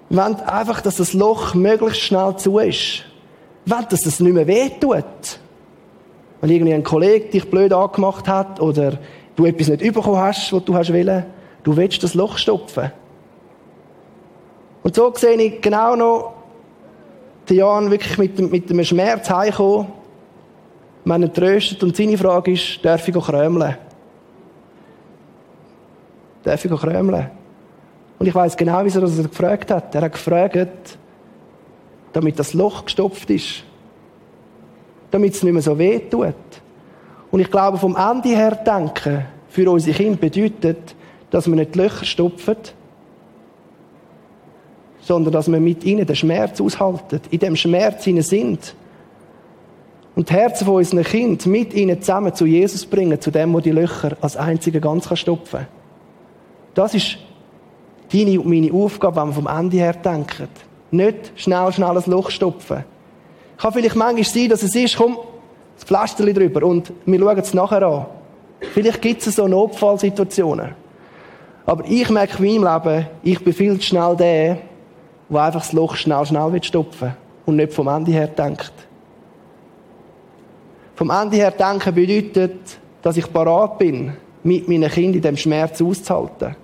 Wir 0.08 0.22
wollen 0.22 0.36
einfach, 0.36 0.80
dass 0.80 0.98
das 0.98 1.12
Loch 1.12 1.54
möglichst 1.54 2.02
schnell 2.02 2.36
zu 2.36 2.60
ist. 2.60 3.02
Wir 3.64 3.74
wollen, 3.74 3.86
dass 3.90 4.06
es 4.06 4.20
nicht 4.20 4.32
mehr 4.32 4.46
wehtut. 4.46 5.40
Wenn 6.40 6.50
irgendwie 6.50 6.72
ein 6.72 6.84
Kollege 6.84 7.30
dich 7.30 7.50
blöd 7.50 7.72
angemacht 7.72 8.28
hat 8.28 8.60
oder 8.60 9.00
du 9.34 9.44
etwas 9.44 9.66
nicht 9.66 9.92
bekommen 9.92 10.18
hast, 10.18 10.52
was 10.52 10.64
du 10.64 10.72
hast 10.72 10.92
wollen, 10.92 11.26
du 11.64 11.76
willst 11.76 12.00
das 12.04 12.14
Loch 12.14 12.38
stopfen. 12.38 12.92
Und 14.84 14.94
so 14.94 15.12
sehe 15.16 15.34
ich 15.34 15.60
genau 15.60 15.96
noch 15.96 16.34
den 17.50 17.56
Jan 17.56 17.90
wirklich 17.90 18.18
mit, 18.18 18.52
mit 18.52 18.70
einem 18.70 18.84
Schmerz 18.84 19.28
heimkommen 19.28 19.95
man 21.06 21.22
ihn 21.22 21.32
tröstet 21.32 21.82
und 21.84 21.96
seine 21.96 22.18
Frage 22.18 22.52
ist, 22.52 22.84
darf 22.84 23.06
ich 23.06 23.14
krömeln? 23.14 23.76
Darf 26.42 26.64
ich 26.64 26.70
krömeln? 26.70 27.30
Und 28.18 28.26
ich 28.26 28.34
weiß 28.34 28.56
genau, 28.56 28.84
wieso 28.84 28.98
er 29.00 29.06
das 29.06 29.16
gefragt 29.16 29.70
hat. 29.70 29.94
Er 29.94 30.02
hat 30.02 30.12
gefragt, 30.12 30.98
damit 32.12 32.38
das 32.38 32.54
Loch 32.54 32.84
gestopft 32.84 33.30
ist. 33.30 33.62
Damit 35.10 35.34
es 35.34 35.42
nicht 35.42 35.52
mehr 35.52 35.62
so 35.62 35.78
weh 35.78 36.00
tut. 36.00 36.34
Und 37.30 37.40
ich 37.40 37.50
glaube, 37.50 37.78
vom 37.78 37.96
Ende 37.96 38.30
her 38.30 38.56
denken, 38.56 39.26
für 39.48 39.70
unsere 39.70 39.96
Kinder 39.96 40.18
bedeutet, 40.18 40.96
dass 41.30 41.46
wir 41.46 41.54
nicht 41.54 41.74
die 41.74 41.78
Löcher 41.78 42.04
stopfen, 42.04 42.56
sondern 45.02 45.32
dass 45.32 45.50
wir 45.50 45.60
mit 45.60 45.84
ihnen 45.84 46.04
den 46.04 46.16
Schmerz 46.16 46.60
aushalten, 46.60 47.20
in 47.30 47.38
dem 47.38 47.54
Schmerz 47.54 48.06
ihnen 48.08 48.22
sind. 48.22 48.74
Und 50.16 50.30
die 50.30 50.34
Herzen 50.34 50.64
von 50.64 50.76
unseren 50.76 51.04
Kindern 51.04 51.52
mit 51.52 51.74
ihnen 51.74 52.00
zusammen 52.00 52.34
zu 52.34 52.46
Jesus 52.46 52.86
bringen, 52.86 53.20
zu 53.20 53.30
dem, 53.30 53.52
wo 53.52 53.60
die 53.60 53.70
Löcher 53.70 54.16
als 54.22 54.36
einziger 54.36 54.80
ganz 54.80 55.06
stopfen 55.16 55.60
kann. 55.60 55.68
Das 56.74 56.94
ist 56.94 57.18
deine 58.12 58.40
und 58.40 58.48
meine 58.48 58.72
Aufgabe, 58.72 59.20
wenn 59.20 59.28
wir 59.28 59.34
vom 59.34 59.46
Ende 59.46 59.76
her 59.76 59.92
denken. 59.92 60.48
Nicht 60.90 61.32
schnell, 61.36 61.70
schnell 61.70 61.96
ein 61.96 62.02
Loch 62.06 62.30
stopfen. 62.30 62.84
Kann 63.58 63.72
vielleicht 63.72 63.94
manchmal 63.94 64.24
sein, 64.24 64.48
dass 64.48 64.62
es 64.62 64.74
ist, 64.74 64.96
komm, 64.96 65.18
das 65.74 65.84
Pflasterli 65.84 66.32
drüber 66.32 66.66
und 66.66 66.92
wir 67.04 67.20
schauen 67.20 67.38
es 67.38 67.54
nachher 67.54 67.82
an. 67.82 68.06
Vielleicht 68.72 69.02
gibt 69.02 69.26
es 69.26 69.36
so 69.36 69.46
Notfallsituationen. 69.46 70.74
Aber 71.66 71.84
ich 71.86 72.08
merke 72.08 72.42
in 72.42 72.62
meinem 72.62 72.74
Leben, 72.74 73.06
ich 73.22 73.44
bin 73.44 73.52
viel 73.52 73.76
zu 73.78 73.82
schnell 73.82 74.16
der, 74.16 74.58
der 75.28 75.42
einfach 75.42 75.60
das 75.60 75.72
Loch 75.72 75.94
schnell, 75.96 76.24
schnell 76.24 76.62
stopfen 76.62 77.08
will 77.08 77.16
und 77.44 77.56
nicht 77.56 77.74
vom 77.74 77.88
Ende 77.88 78.12
her 78.12 78.28
denkt. 78.28 78.72
Vom 80.96 81.10
Ende 81.10 81.36
her 81.36 81.50
denken 81.50 81.94
bedeutet, 81.94 82.78
dass 83.02 83.18
ich 83.18 83.30
parat 83.30 83.78
bin, 83.78 84.14
mit 84.42 84.66
meinen 84.66 84.90
Kindern 84.90 85.14
in 85.14 85.22
dem 85.22 85.36
Schmerz 85.36 85.80
auszuhalten. 85.82 86.56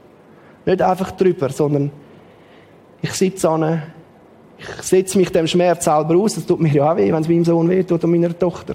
Nicht 0.64 0.80
einfach 0.80 1.10
drüber, 1.10 1.50
sondern 1.50 1.90
ich 3.02 3.12
sitze 3.12 3.50
an, 3.50 3.82
ich 4.58 4.66
setze 4.82 5.18
mich 5.18 5.30
dem 5.30 5.46
Schmerz 5.46 5.84
selber 5.84 6.16
aus. 6.16 6.34
Das 6.34 6.46
tut 6.46 6.60
mir 6.60 6.72
ja 6.72 6.90
auch 6.90 6.96
weh, 6.96 7.12
wenn 7.12 7.22
es 7.22 7.28
meinem 7.28 7.44
Sohn 7.44 7.68
weh 7.68 7.82
tut 7.82 8.02
und 8.02 8.10
meiner 8.10 8.36
Tochter. 8.38 8.74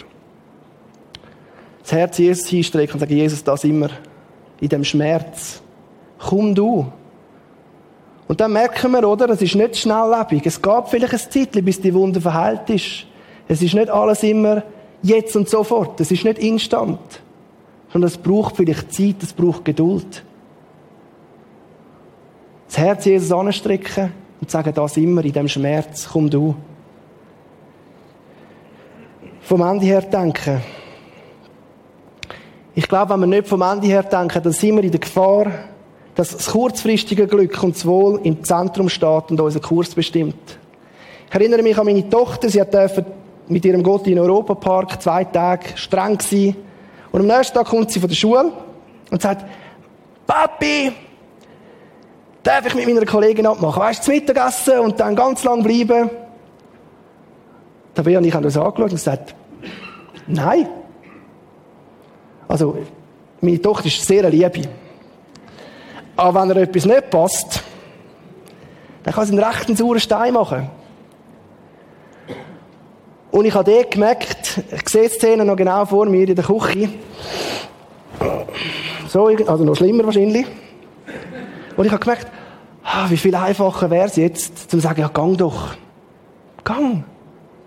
Das 1.82 1.91
Herz 1.91 2.17
Jesus 2.20 2.48
hinstrecken 2.48 2.93
und 2.93 3.00
sagen, 3.00 3.15
Jesus, 3.15 3.43
das 3.43 3.63
immer 3.63 3.89
in 4.62 4.70
dem 4.70 4.84
Schmerz. 4.84 5.62
Komm 6.20 6.54
du. 6.54 6.86
Und 8.28 8.39
dann 8.39 8.54
merken 8.54 8.91
wir, 8.91 9.08
oder, 9.08 9.30
es 9.30 9.41
ist 9.41 9.56
nicht 9.56 9.78
schnelllebig. 9.78 10.46
Es 10.46 10.62
gab 10.62 10.91
vielleicht 10.91 11.13
ein 11.13 11.20
Zeitchen, 11.20 11.65
bis 11.65 11.82
die 11.82 11.93
Wunde 11.93 12.22
verheilt 12.22 12.70
ist. 12.70 13.06
Es 13.48 13.62
ist 13.62 13.74
nicht 13.74 13.89
alles 13.89 14.22
immer 14.22 14.62
jetzt 15.02 15.36
und 15.36 15.50
sofort. 15.50 16.00
Es 16.00 16.12
ist 16.12 16.24
nicht 16.24 16.40
instant. 16.40 17.00
Sondern 17.92 18.08
es 18.10 18.18
braucht 18.18 18.58
vielleicht 18.58 18.94
Zeit, 18.94 19.24
es 19.24 19.34
braucht 19.34 19.66
Geduld. 19.66 20.24
Das 22.68 22.78
Herz 22.78 23.06
Jesus 23.06 23.32
anstrecken 23.32 24.12
und 24.42 24.52
sagen 24.52 24.74
das 24.74 24.98
immer 24.98 25.24
in 25.24 25.32
dem 25.32 25.48
Schmerz, 25.48 26.10
komm 26.12 26.30
du. 26.30 26.56
Vom 29.42 29.62
Ende 29.62 29.86
her 29.86 30.02
denken. 30.02 30.62
Ich 32.76 32.88
glaube, 32.88 33.14
wenn 33.14 33.22
wir 33.22 33.28
nicht 33.28 33.48
vom 33.48 33.62
Ende 33.62 33.88
her 33.88 34.04
denken, 34.04 34.44
dann 34.44 34.52
sind 34.52 34.76
wir 34.76 34.84
in 34.84 34.92
der 34.92 35.00
Gefahr, 35.00 35.48
dass 36.14 36.36
das 36.36 36.48
kurzfristige 36.52 37.26
Glück 37.26 37.64
und 37.64 37.76
das 37.76 37.86
Wohl 37.86 38.20
im 38.24 38.44
Zentrum 38.44 38.90
steht 38.90 39.32
und 39.32 39.40
unseren 39.40 39.62
Kurs 39.62 39.96
bestimmt. 39.96 40.60
Ich 41.30 41.36
erinnere 41.36 41.64
mich 41.64 41.78
an 41.78 41.86
meine 41.86 42.10
Tochter, 42.10 42.50
sie 42.50 42.60
hat 42.60 42.74
mit 43.48 43.66
ihrem 43.66 43.84
Gott 43.84 44.08
in 44.08 44.20
Europapark 44.20 45.02
zwei 45.02 45.24
Tage 45.24 45.70
streng 45.76 46.20
sein. 46.20 46.56
Und 47.12 47.22
am 47.22 47.28
nächsten 47.28 47.56
Tag 47.56 47.68
kommt 47.68 47.92
sie 47.92 48.00
von 48.00 48.10
der 48.10 48.16
Schule 48.16 48.52
und 49.10 49.22
sagt, 49.22 49.46
Papi, 50.26 50.92
darf 52.44 52.66
ich 52.68 52.76
mit 52.76 52.88
meiner 52.88 53.06
Kollegin 53.06 53.46
abmachen? 53.46 53.82
Weißt 53.82 54.02
du, 54.02 54.06
zum 54.06 54.14
Mittagessen 54.16 54.80
und 54.80 55.00
dann 55.00 55.16
ganz 55.16 55.44
lang 55.44 55.64
bleiben? 55.64 56.10
Da 57.94 58.02
bin 58.04 58.24
ich 58.24 58.32
das 58.32 58.58
angeschaut 58.58 58.80
und 58.80 58.90
gesagt, 58.90 59.36
nein. 60.28 60.68
Also, 62.48 62.78
meine 63.42 63.62
Tochter 63.62 63.88
ist 63.88 64.06
sehr 64.06 64.30
Liebe. 64.30 64.62
Aber 66.16 66.42
wenn 66.42 66.52
er 66.52 66.64
etwas 66.64 66.86
nicht 66.86 67.10
passt, 67.10 67.64
dann 69.04 69.14
kann 69.14 69.26
sie 69.26 69.34
einen 69.34 69.44
rechten 69.44 69.76
sauren 69.76 70.00
Stein 70.00 70.34
machen. 70.34 70.70
Und 73.32 73.46
ich 73.46 73.54
habe 73.54 73.72
dort 73.72 73.92
gemerkt, 73.92 74.62
ich 74.72 74.90
sehe 74.90 75.04
die 75.04 75.10
Szene 75.10 75.46
noch 75.46 75.56
genau 75.56 75.86
vor 75.86 76.06
mir 76.06 76.28
in 76.28 76.36
der 76.36 76.46
Küche. 76.46 76.90
So, 79.10 79.28
also 79.28 79.63
noch 79.63 79.76
schlimmer 79.76 80.06
wahrscheinlich. 80.06 80.46
Und 81.76 81.86
ich 81.86 81.92
habe 81.92 82.04
gemerkt, 82.04 82.28
ah, 82.84 83.06
wie 83.10 83.18
viel 83.18 83.36
einfacher 83.36 83.90
wäre 83.90 84.08
es 84.08 84.16
jetzt, 84.16 84.72
zu 84.72 84.80
sagen, 84.80 85.02
ja, 85.02 85.08
gang 85.08 85.38
doch. 85.38 85.76
Gang. 86.63 87.04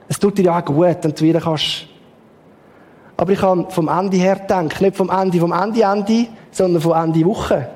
Es 0.09 0.19
tut 0.19 0.39
dir 0.39 0.47
ja 0.47 0.59
auch 0.59 0.65
gut, 0.65 0.97
wenn 1.03 1.15
du 1.15 1.21
wieder 1.21 1.41
kannst. 1.41 1.87
Aber 3.17 3.33
ich 3.33 3.39
kann 3.39 3.71
vom 3.71 3.89
Ende 3.89 4.17
her 4.17 4.37
denken. 4.37 4.85
Nicht 4.85 4.97
vom 4.97 5.11
Ende, 5.11 5.39
vom 5.39 5.53
Ende, 5.53 5.83
Ende, 5.83 6.27
sondern 6.51 6.83
vom 6.83 6.93
Ende 6.93 7.25
Woche. 7.25 7.69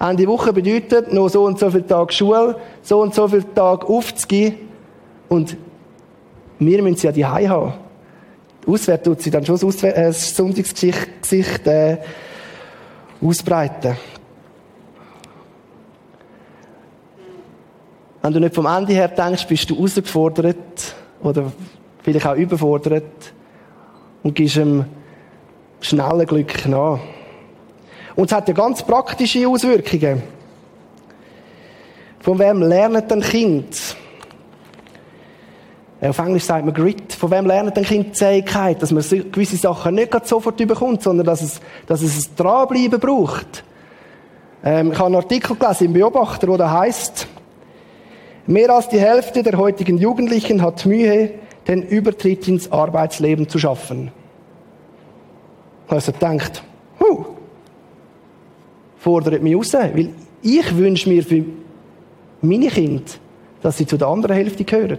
Ende 0.00 0.26
Woche 0.26 0.52
bedeutet, 0.52 1.12
noch 1.12 1.28
so 1.28 1.44
und 1.44 1.58
so 1.58 1.70
viele 1.70 1.86
Tage 1.86 2.12
Schule, 2.12 2.56
so 2.82 3.02
und 3.02 3.14
so 3.14 3.28
viele 3.28 3.54
Tage 3.54 3.86
aufzugehen. 3.86 4.54
Und 5.28 5.56
wir 6.60 6.82
müssen 6.82 6.96
sie 6.96 7.06
ja 7.06 7.12
die 7.12 7.26
haben. 7.26 7.72
Auswärts 8.66 9.04
tut 9.04 9.22
sie 9.22 9.30
dann 9.30 9.44
schon 9.44 9.58
das, 9.58 9.82
äh, 9.82 10.04
das 10.04 10.36
Sonntagsgesicht 10.36 11.66
äh, 11.66 11.98
ausbreiten. 13.20 13.96
Wenn 18.22 18.32
du 18.34 18.40
nicht 18.40 18.54
vom 18.54 18.66
Ende 18.66 18.92
her 18.92 19.08
denkst, 19.08 19.46
bist 19.46 19.70
du 19.70 19.76
herausgefordert 19.76 20.94
oder 21.22 21.50
vielleicht 22.02 22.26
auch 22.26 22.36
überfordert 22.36 23.32
und 24.22 24.34
gibst 24.34 24.58
einem 24.58 24.84
schnellen 25.80 26.26
Glück 26.26 26.68
nach. 26.68 27.00
Und 28.16 28.30
es 28.30 28.36
hat 28.36 28.48
ja 28.48 28.54
ganz 28.54 28.82
praktische 28.82 29.48
Auswirkungen. 29.48 30.22
Von 32.20 32.38
wem 32.38 32.60
lernt 32.60 33.10
ein 33.10 33.22
Kind? 33.22 33.96
Auf 36.00 36.18
Englisch 36.18 36.44
sagt 36.44 36.64
man 36.64 36.74
Grit. 36.74 37.12
Von 37.12 37.30
wem 37.30 37.46
lernt 37.46 37.76
ein 37.76 37.84
Kind 37.84 38.14
die 38.14 38.18
Fähigkeit, 38.18 38.80
dass 38.82 38.90
man 38.90 39.02
gewisse 39.02 39.56
Sachen 39.56 39.94
nicht 39.94 40.26
sofort 40.26 40.58
überkommt, 40.58 41.02
sondern 41.02 41.26
dass 41.26 41.42
es, 41.42 41.60
dass 41.86 42.00
es 42.02 42.28
ein 42.28 42.36
Dranbleiben 42.36 42.98
braucht? 42.98 43.64
Ähm, 44.64 44.92
ich 44.92 44.98
habe 44.98 45.06
einen 45.06 45.16
Artikel 45.16 45.56
gelesen 45.56 45.86
im 45.86 45.92
Beobachter, 45.92 46.48
wo 46.48 46.56
da 46.56 46.70
heißt, 46.70 47.28
Mehr 48.50 48.70
als 48.70 48.88
die 48.88 48.98
Hälfte 48.98 49.44
der 49.44 49.56
heutigen 49.58 49.96
Jugendlichen 49.96 50.60
hat 50.60 50.84
Mühe, 50.84 51.34
den 51.68 51.82
Übertritt 51.82 52.48
ins 52.48 52.72
Arbeitsleben 52.72 53.48
zu 53.48 53.60
schaffen. 53.60 54.10
Also 55.86 56.10
denkt, 56.10 56.60
huh, 56.98 57.26
fordert 58.98 59.40
mich 59.40 59.54
raus, 59.54 59.72
weil 59.74 60.10
ich 60.42 60.76
wünsche 60.76 61.08
mir 61.08 61.22
für 61.22 61.44
meine 62.40 62.66
Kinder, 62.66 63.04
dass 63.62 63.76
sie 63.76 63.86
zu 63.86 63.96
der 63.96 64.08
anderen 64.08 64.34
Hälfte 64.34 64.64
gehören. 64.64 64.98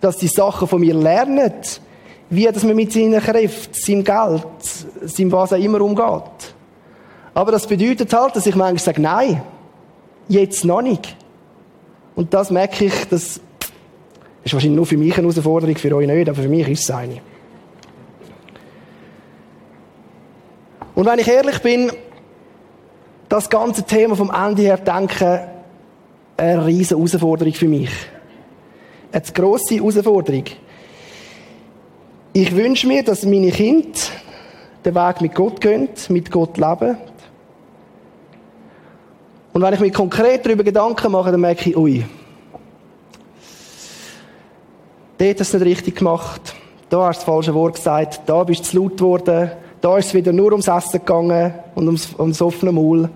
Dass 0.00 0.18
sie 0.18 0.28
Sachen 0.28 0.68
von 0.68 0.80
mir 0.80 0.94
lernen, 0.94 1.52
wie 2.30 2.46
dass 2.46 2.64
man 2.64 2.76
mit 2.76 2.92
seinen 2.92 3.20
Kräften, 3.20 3.74
seinem 3.74 4.04
Geld, 4.04 4.46
seinem 5.02 5.32
was 5.32 5.52
auch 5.52 5.58
immer 5.58 5.80
umgeht. 5.80 6.54
Aber 7.34 7.52
das 7.52 7.66
bedeutet 7.66 8.12
halt, 8.12 8.34
dass 8.34 8.46
ich 8.46 8.54
manchmal 8.54 8.78
sage, 8.78 9.00
nein, 9.00 9.42
jetzt 10.28 10.64
noch 10.64 10.82
nicht. 10.82 11.16
Und 12.14 12.32
das 12.32 12.50
merke 12.50 12.86
ich, 12.86 12.94
das 13.10 13.40
ist 14.42 14.54
wahrscheinlich 14.54 14.76
nur 14.76 14.86
für 14.86 14.96
mich 14.96 15.12
eine 15.16 15.28
Herausforderung, 15.28 15.76
für 15.76 15.94
euch 15.94 16.06
nicht, 16.06 16.28
aber 16.28 16.42
für 16.42 16.48
mich 16.48 16.68
ist 16.68 16.84
es 16.84 16.90
eine. 16.90 17.20
Und 20.94 21.04
wenn 21.04 21.18
ich 21.18 21.28
ehrlich 21.28 21.58
bin, 21.60 21.92
das 23.28 23.50
ganze 23.50 23.82
Thema 23.82 24.16
vom 24.16 24.30
Ende 24.30 24.62
her 24.62 24.78
denken, 24.78 25.40
eine 26.38 26.66
riesige 26.66 26.96
Herausforderung 26.96 27.52
für 27.52 27.68
mich. 27.68 27.90
Eine 29.16 29.32
grosse 29.32 29.76
Herausforderung. 29.76 30.44
Ich 32.34 32.54
wünsche 32.54 32.86
mir, 32.86 33.02
dass 33.02 33.24
meine 33.24 33.50
Kinder 33.50 33.98
den 34.84 34.94
Weg 34.94 35.20
mit 35.22 35.34
Gott 35.34 35.58
gehen, 35.58 35.88
mit 36.10 36.30
Gott 36.30 36.58
leben, 36.58 36.98
und 39.54 39.62
wenn 39.62 39.72
ich 39.72 39.80
mir 39.80 39.90
konkret 39.90 40.44
darüber 40.44 40.62
Gedanken 40.62 41.10
mache, 41.10 41.30
dann 41.30 41.40
merke 41.40 41.70
ich, 41.70 41.76
ui, 41.78 42.04
dort 45.16 45.40
hast 45.40 45.54
du 45.54 45.58
nicht 45.60 45.66
richtig 45.66 45.96
gemacht, 45.96 46.54
da 46.90 47.06
hast 47.06 47.22
du 47.22 47.24
das 47.24 47.24
falsche 47.24 47.54
Wort 47.54 47.76
gesagt, 47.76 48.20
da 48.26 48.44
bist 48.44 48.60
du 48.60 48.64
zu 48.64 48.76
laut 48.76 48.98
geworden, 48.98 49.50
da 49.80 49.96
ist 49.96 50.08
es 50.08 50.14
wieder 50.14 50.34
nur 50.34 50.52
ums 50.52 50.68
Essen 50.68 51.00
gegangen 51.00 51.54
und 51.74 51.86
ums, 51.86 52.14
ums 52.18 52.42
offene 52.42 52.70
Maul 52.70 53.08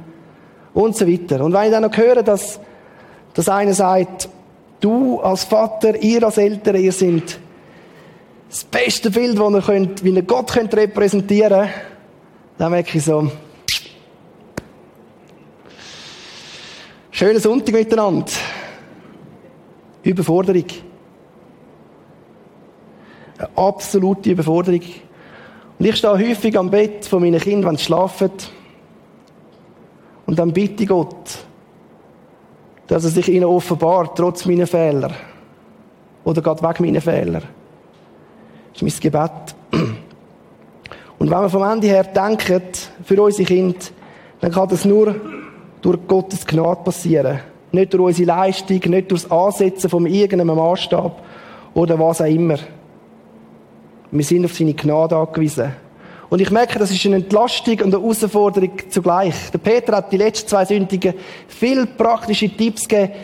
und 0.73 0.97
so 0.97 1.07
weiter. 1.07 1.45
Und 1.45 1.53
wenn 1.53 1.65
ich 1.65 1.71
dann 1.71 1.83
noch 1.83 1.95
höre, 1.95 2.23
dass, 2.23 2.59
dass 3.35 3.51
einer 3.51 3.75
sagt, 3.75 4.31
du 4.81 5.21
als 5.21 5.45
Vater, 5.45 6.01
ihr 6.03 6.23
als 6.25 6.39
Eltern, 6.39 6.77
ihr 6.77 6.93
seid 6.93 7.39
das 8.49 8.65
beste 8.65 9.11
Bild, 9.11 9.39
das 9.39 9.53
ihr 9.53 9.63
könnt, 9.63 10.05
wie 10.05 10.11
ihr 10.11 10.23
Gott 10.23 10.53
könnt 10.53 10.75
repräsentieren 10.75 11.61
könnt, 11.61 11.73
dann 12.59 12.73
merke 12.73 12.99
ich 12.99 13.05
so, 13.05 13.31
Schönen 17.21 17.39
Sonntag 17.39 17.75
miteinander. 17.75 18.33
Überforderung. 20.03 20.65
Eine 23.37 23.49
absolute 23.57 24.31
Überforderung. 24.31 24.81
Und 25.79 25.85
ich 25.85 25.97
stehe 25.97 26.15
häufig 26.15 26.57
am 26.57 26.71
Bett 26.71 27.05
von 27.05 27.21
meinen 27.21 27.39
Kindern, 27.39 27.73
wenn 27.73 27.77
sie 27.77 27.85
schlafen. 27.85 28.31
Und 30.25 30.39
dann 30.39 30.51
bitte 30.55 30.87
Gott, 30.87 31.45
dass 32.91 33.05
er 33.05 33.11
sich 33.11 33.29
ihnen 33.29 33.45
offenbart, 33.45 34.19
trotz 34.19 34.47
meiner 34.47 34.67
Fehler. 34.67 35.13
Oder 36.25 36.43
geht 36.43 36.61
weg 36.61 36.81
meinen 36.81 37.01
Fehler. 37.01 37.41
Das 38.73 38.83
ist 38.83 38.83
mein 38.83 39.01
Gebet. 39.01 39.55
Und 41.21 41.31
wenn 41.31 41.41
wir 41.41 41.49
vom 41.49 41.63
Ende 41.63 41.87
her 41.87 42.03
denken, 42.03 42.63
für 43.05 43.23
unsere 43.23 43.47
Kinder, 43.47 43.79
dann 44.41 44.51
kann 44.51 44.69
das 44.69 44.85
nur 44.85 45.15
durch 45.81 45.99
Gottes 46.09 46.45
Gnade 46.45 46.81
passieren. 46.83 47.39
Nicht 47.71 47.95
durch 47.95 48.03
unsere 48.03 48.27
Leistung, 48.27 48.81
nicht 48.85 49.09
durch 49.09 49.23
das 49.23 49.31
Ansetzen 49.31 49.89
von 49.89 50.07
irgendeinem 50.07 50.57
Maßstab 50.57 51.23
oder 51.75 51.97
was 51.97 52.21
auch 52.21 52.27
immer. 52.27 52.57
Wir 54.11 54.25
sind 54.25 54.47
auf 54.47 54.55
seine 54.55 54.75
Gnade 54.75 55.17
angewiesen. 55.17 55.73
Und 56.31 56.41
ich 56.41 56.51
merke, 56.51 56.79
das 56.79 56.93
ist 56.93 57.05
eine 57.07 57.17
Entlastung 57.17 57.75
und 57.81 57.93
eine 57.93 58.01
Herausforderung 58.01 58.71
zugleich. 58.89 59.35
Der 59.53 59.59
Peter 59.59 59.97
hat 59.97 60.13
die 60.13 60.17
letzten 60.17 60.49
zwei 60.49 60.65
Sündigen 60.65 61.15
viel 61.49 61.87
praktische 61.87 62.49
Tipps 62.49 62.87
gegeben, 62.87 63.15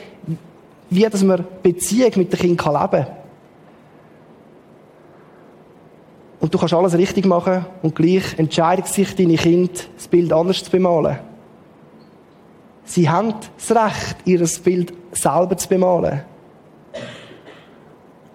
wie 0.90 1.09
dass 1.09 1.23
man 1.23 1.45
Beziehung 1.62 2.11
mit 2.16 2.33
dem 2.33 2.38
Kind 2.38 2.64
leben 2.64 2.75
kann. 2.75 3.07
Und 6.40 6.53
du 6.53 6.59
kannst 6.59 6.75
alles 6.75 6.99
richtig 6.99 7.27
machen 7.27 7.64
und 7.83 7.95
gleich 7.95 8.38
entscheidet 8.38 8.88
sich 8.88 9.14
deine 9.14 9.37
Kind, 9.37 9.88
das 9.97 10.09
Bild 10.09 10.33
anders 10.33 10.62
zu 10.62 10.71
bemalen. 10.71 11.19
Sie 12.85 13.09
haben 13.09 13.35
das 13.57 13.71
Recht, 13.71 14.16
ihr 14.25 14.47
Bild 14.62 14.92
selber 15.12 15.57
zu 15.57 15.69
bemalen. 15.69 16.23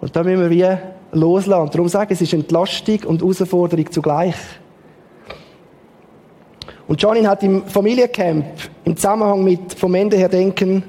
Und 0.00 0.16
da 0.16 0.22
müssen 0.22 0.40
wir 0.40 0.50
wie 0.50 0.78
loslassen. 1.16 1.70
Darum 1.70 1.88
sagen, 1.88 2.12
es 2.12 2.20
ist 2.20 2.32
Entlastung 2.32 3.04
und 3.04 3.20
Herausforderung 3.20 3.90
zugleich. 3.90 4.34
Und 6.92 7.00
Johnny 7.00 7.22
hat 7.22 7.42
im 7.42 7.64
Familiencamp 7.64 8.44
im 8.84 8.94
Zusammenhang 8.94 9.42
mit 9.42 9.72
vom 9.72 9.94
Ende 9.94 10.14
her 10.14 10.28
denken 10.28 10.84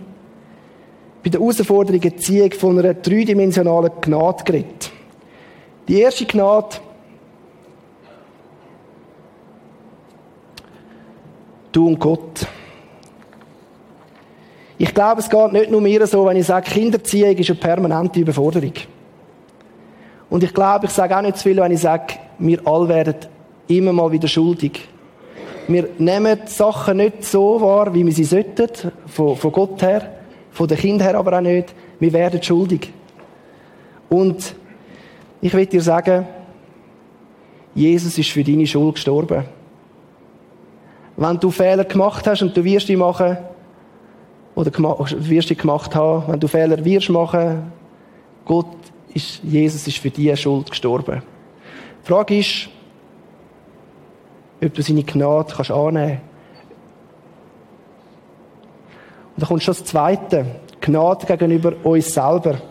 bei 1.23 1.29
der 1.29 1.39
Herausforderung 1.39 2.01
Erziehung 2.01 2.51
von 2.51 2.77
einer 2.77 2.93
dreidimensionalen 2.93 3.89
Gnade 4.01 4.43
geredet. 4.43 4.91
Die 5.87 6.01
erste 6.01 6.25
Gnade 6.25 6.75
du 11.71 11.87
und 11.87 11.99
Gott. 12.01 12.47
Ich 14.77 14.93
glaube, 14.93 15.21
es 15.21 15.29
geht 15.29 15.53
nicht 15.53 15.71
nur 15.71 15.79
mir 15.79 16.05
so, 16.05 16.25
wenn 16.25 16.35
ich 16.35 16.47
sage, 16.47 16.69
Kinderziehung 16.69 17.37
ist 17.37 17.49
eine 17.49 17.59
permanente 17.59 18.19
Überforderung. 18.19 18.73
Und 20.29 20.43
ich 20.43 20.53
glaube, 20.53 20.87
ich 20.87 20.91
sage 20.91 21.15
auch 21.15 21.21
nicht 21.21 21.37
zu 21.37 21.43
viel, 21.43 21.55
wenn 21.55 21.71
ich 21.71 21.79
sage, 21.79 22.15
wir 22.39 22.59
alle 22.67 22.89
werden 22.89 23.15
immer 23.69 23.93
mal 23.93 24.11
wieder 24.11 24.27
schuldig. 24.27 24.89
Wir 25.67 25.89
nehmen 25.97 26.39
Sachen 26.45 26.97
nicht 26.97 27.23
so 27.23 27.59
wahr, 27.61 27.93
wie 27.93 28.05
wir 28.05 28.11
sie 28.11 28.25
sollten, 28.25 28.67
von, 29.05 29.35
von 29.37 29.51
Gott 29.51 29.81
her, 29.81 30.11
von 30.51 30.67
den 30.67 30.77
Kindern 30.77 31.07
her 31.07 31.17
aber 31.17 31.37
auch 31.37 31.41
nicht. 31.41 31.73
Wir 31.99 32.11
werden 32.11 32.43
schuldig. 32.43 32.91
Und 34.09 34.55
ich 35.41 35.53
will 35.53 35.65
dir 35.65 35.81
sagen, 35.81 36.27
Jesus 37.75 38.17
ist 38.17 38.29
für 38.29 38.43
deine 38.43 38.67
Schuld 38.67 38.95
gestorben. 38.95 39.45
Wenn 41.15 41.39
du 41.39 41.49
Fehler 41.49 41.85
gemacht 41.85 42.27
hast 42.27 42.41
und 42.41 42.55
du 42.55 42.63
wirst 42.63 42.89
die 42.89 42.95
machen, 42.95 43.37
oder 44.55 44.71
wirst 44.71 45.49
die 45.49 45.55
gemacht 45.55 45.95
haben, 45.95 46.23
wenn 46.27 46.39
du 46.39 46.47
Fehler 46.47 46.83
wirst 46.83 47.09
machen, 47.09 47.71
Gott 48.45 48.67
ist, 49.13 49.41
Jesus 49.43 49.87
ist 49.87 49.97
für 49.97 50.09
diese 50.09 50.37
Schuld 50.37 50.69
gestorben. 50.69 51.23
Die 52.03 52.07
Frage 52.07 52.37
ist, 52.37 52.69
ob 54.63 54.73
du 54.73 54.81
seine 54.81 55.03
Gnade 55.03 55.53
kannst 55.53 55.71
annehmen 55.71 56.21
Und 59.35 59.41
dann 59.41 59.47
kommt 59.47 59.63
schon 59.63 59.73
das 59.73 59.85
Zweite. 59.85 60.45
Gnade 60.79 61.25
gegenüber 61.25 61.73
uns 61.83 62.13
selber. 62.13 62.61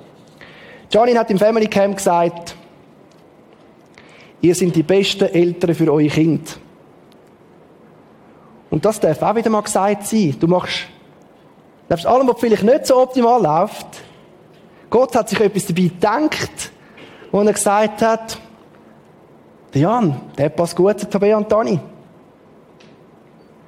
Johnny 0.90 1.12
hat 1.14 1.30
im 1.30 1.38
Family 1.38 1.66
Camp 1.66 1.96
gesagt, 1.96 2.54
ihr 4.40 4.54
seid 4.54 4.76
die 4.76 4.82
besten 4.82 5.24
Eltern 5.24 5.74
für 5.74 5.92
eure 5.92 6.08
Kinder. 6.08 6.52
Und 8.70 8.84
das 8.84 9.00
darf 9.00 9.22
auch 9.22 9.34
wieder 9.34 9.50
mal 9.50 9.62
gesagt 9.62 10.06
sein. 10.06 10.36
Du 10.38 10.46
machst, 10.46 10.86
nebst 11.88 12.06
allem, 12.06 12.28
was 12.28 12.40
vielleicht 12.40 12.62
nicht 12.62 12.86
so 12.86 12.98
optimal 12.98 13.42
läuft, 13.42 13.86
Gott 14.90 15.16
hat 15.16 15.30
sich 15.30 15.40
etwas 15.40 15.66
dabei 15.66 15.82
gedacht, 15.82 16.70
wo 17.30 17.40
er 17.40 17.52
gesagt 17.52 18.02
hat, 18.02 18.38
der 19.72 19.80
Jan, 19.80 20.20
der 20.36 20.48
passt 20.50 20.76
gut 20.76 21.00
zu 21.00 21.08
Tabea 21.08 21.36
und 21.36 21.50
Dani. 21.50 21.80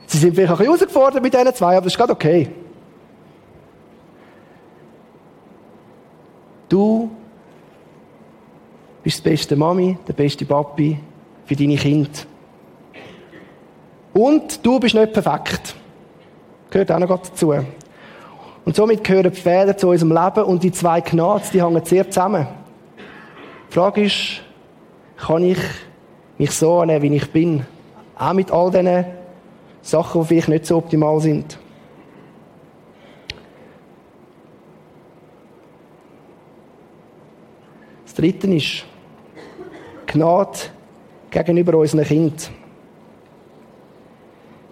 Sie 0.06 0.18
sind 0.18 0.34
vielleicht 0.34 0.50
ein 0.50 0.58
bisschen 0.58 0.72
herausgefordert 0.72 1.22
mit 1.22 1.32
diesen 1.32 1.54
zwei, 1.54 1.76
aber 1.76 1.84
das 1.84 1.92
ist 1.92 1.96
gerade 1.96 2.12
okay. 2.12 2.48
Du 6.68 7.10
bist 9.02 9.24
die 9.24 9.30
beste 9.30 9.56
Mami, 9.56 9.98
der 10.06 10.12
beste 10.12 10.44
Papi 10.44 10.98
für 11.44 11.56
deine 11.56 11.76
Kinder. 11.76 12.10
Und 14.12 14.64
du 14.64 14.78
bist 14.78 14.94
nicht 14.94 15.12
perfekt. 15.12 15.74
Gehört 16.70 16.90
auch 16.92 16.98
noch 16.98 17.08
dazu. 17.08 17.52
Und 18.64 18.76
somit 18.76 19.04
gehören 19.04 19.30
die 19.30 19.40
Fehler 19.40 19.76
zu 19.76 19.88
unserem 19.88 20.12
Leben 20.12 20.44
und 20.44 20.62
die 20.62 20.72
zwei 20.72 21.00
Gnades, 21.00 21.50
die 21.50 21.62
hängen 21.62 21.84
sehr 21.84 22.08
zusammen. 22.10 22.46
Die 23.68 23.74
Frage 23.74 24.04
ist, 24.04 24.40
kann 25.16 25.42
ich 25.42 25.58
mich 26.38 26.50
so 26.50 26.80
annehmen, 26.80 27.02
wie 27.02 27.16
ich 27.16 27.30
bin? 27.30 27.64
Auch 28.18 28.32
mit 28.32 28.50
all 28.50 28.70
diesen 28.70 29.04
Sachen, 29.82 30.22
die 30.22 30.26
vielleicht 30.26 30.48
nicht 30.48 30.66
so 30.66 30.76
optimal 30.78 31.20
sind. 31.20 31.58
Das 38.04 38.14
Dritte 38.14 38.46
ist 38.54 38.84
Gnade 40.06 40.58
gegenüber 41.30 41.78
unseren 41.78 42.04
Kindern. 42.04 42.38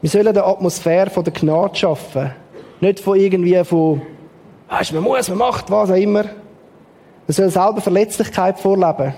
Wir 0.01 0.11
sollen 0.11 0.29
eine 0.29 0.45
Atmosphäre 0.45 1.11
von 1.11 1.25
der 1.25 1.33
Gnade 1.33 1.77
schaffen. 1.77 2.33
Nicht 2.81 3.01
von 3.01 3.19
irgendwie 3.19 3.63
von, 3.65 4.03
weißt, 4.69 4.93
man 4.93 5.03
muss, 5.05 5.29
man 5.29 5.39
macht, 5.39 5.71
was 5.71 5.91
auch 5.91 5.97
immer. 5.97 6.25
Wir 7.27 7.35
sollen 7.35 7.51
selber 7.51 7.81
Verletzlichkeit 7.81 8.59
vorleben. 8.59 9.15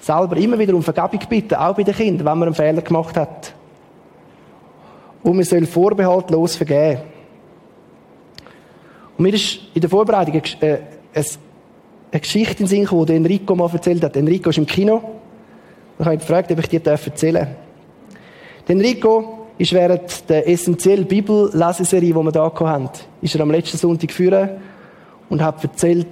Selber 0.00 0.36
immer 0.36 0.58
wieder 0.58 0.74
um 0.74 0.82
Vergebung 0.82 1.20
bitten, 1.28 1.54
auch 1.54 1.76
bei 1.76 1.82
den 1.82 1.94
Kindern, 1.94 2.26
wenn 2.26 2.38
man 2.38 2.48
einen 2.48 2.54
Fehler 2.54 2.82
gemacht 2.82 3.16
hat. 3.16 3.52
Und 5.22 5.36
wir 5.36 5.44
sollen 5.44 5.66
vorbehaltlos 5.66 6.56
vergeben. 6.56 7.02
Und 9.18 9.24
mir 9.24 9.34
ist 9.34 9.60
in 9.74 9.82
der 9.82 9.90
Vorbereitung 9.90 10.40
eine, 10.60 10.72
äh, 11.12 11.22
eine 12.10 12.20
Geschichte 12.20 12.52
in 12.52 12.58
den 12.64 12.66
Sinn 12.66 12.82
gekommen, 12.84 13.06
die 13.06 13.16
Enrico 13.16 13.54
mal 13.54 13.70
erzählt 13.70 14.02
hat. 14.02 14.16
Enrico 14.16 14.48
ist 14.48 14.56
im 14.56 14.66
Kino. 14.66 15.02
Ich 15.98 16.04
habe 16.04 16.14
ihn 16.14 16.20
gefragt, 16.20 16.50
ob 16.50 16.58
ich 16.58 16.68
dir 16.68 16.86
erzählen 16.86 17.34
darf. 17.34 17.48
Enrico 18.66 19.48
ist 19.58 19.74
während 19.74 20.30
der 20.30 20.48
essentiellen 20.48 21.06
Bibelleseserie, 21.06 22.08
die 22.08 22.14
wir 22.14 22.32
hier 22.32 22.68
hatten, 22.68 22.88
ist 23.20 23.34
er 23.34 23.42
am 23.42 23.50
letzten 23.50 23.76
Sonntag 23.76 24.10
führen 24.10 24.48
und 25.28 25.42
hat 25.42 25.62
erzählt, 25.62 26.06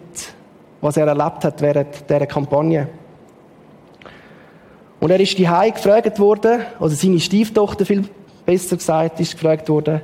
was 0.82 0.98
er 0.98 1.06
erlebt 1.06 1.44
hat 1.44 1.62
während 1.62 2.10
dieser 2.10 2.26
Kampagne. 2.26 2.88
Und 5.00 5.10
er 5.10 5.20
ist 5.20 5.38
die 5.38 5.44
gefragt 5.44 6.18
worden, 6.18 6.62
also 6.80 6.94
seine 6.94 7.20
Stieftochter 7.20 7.86
viel 7.86 8.04
besser 8.44 8.76
gesagt, 8.76 9.20
ist 9.20 9.32
gefragt 9.32 9.68
worden, 9.68 10.00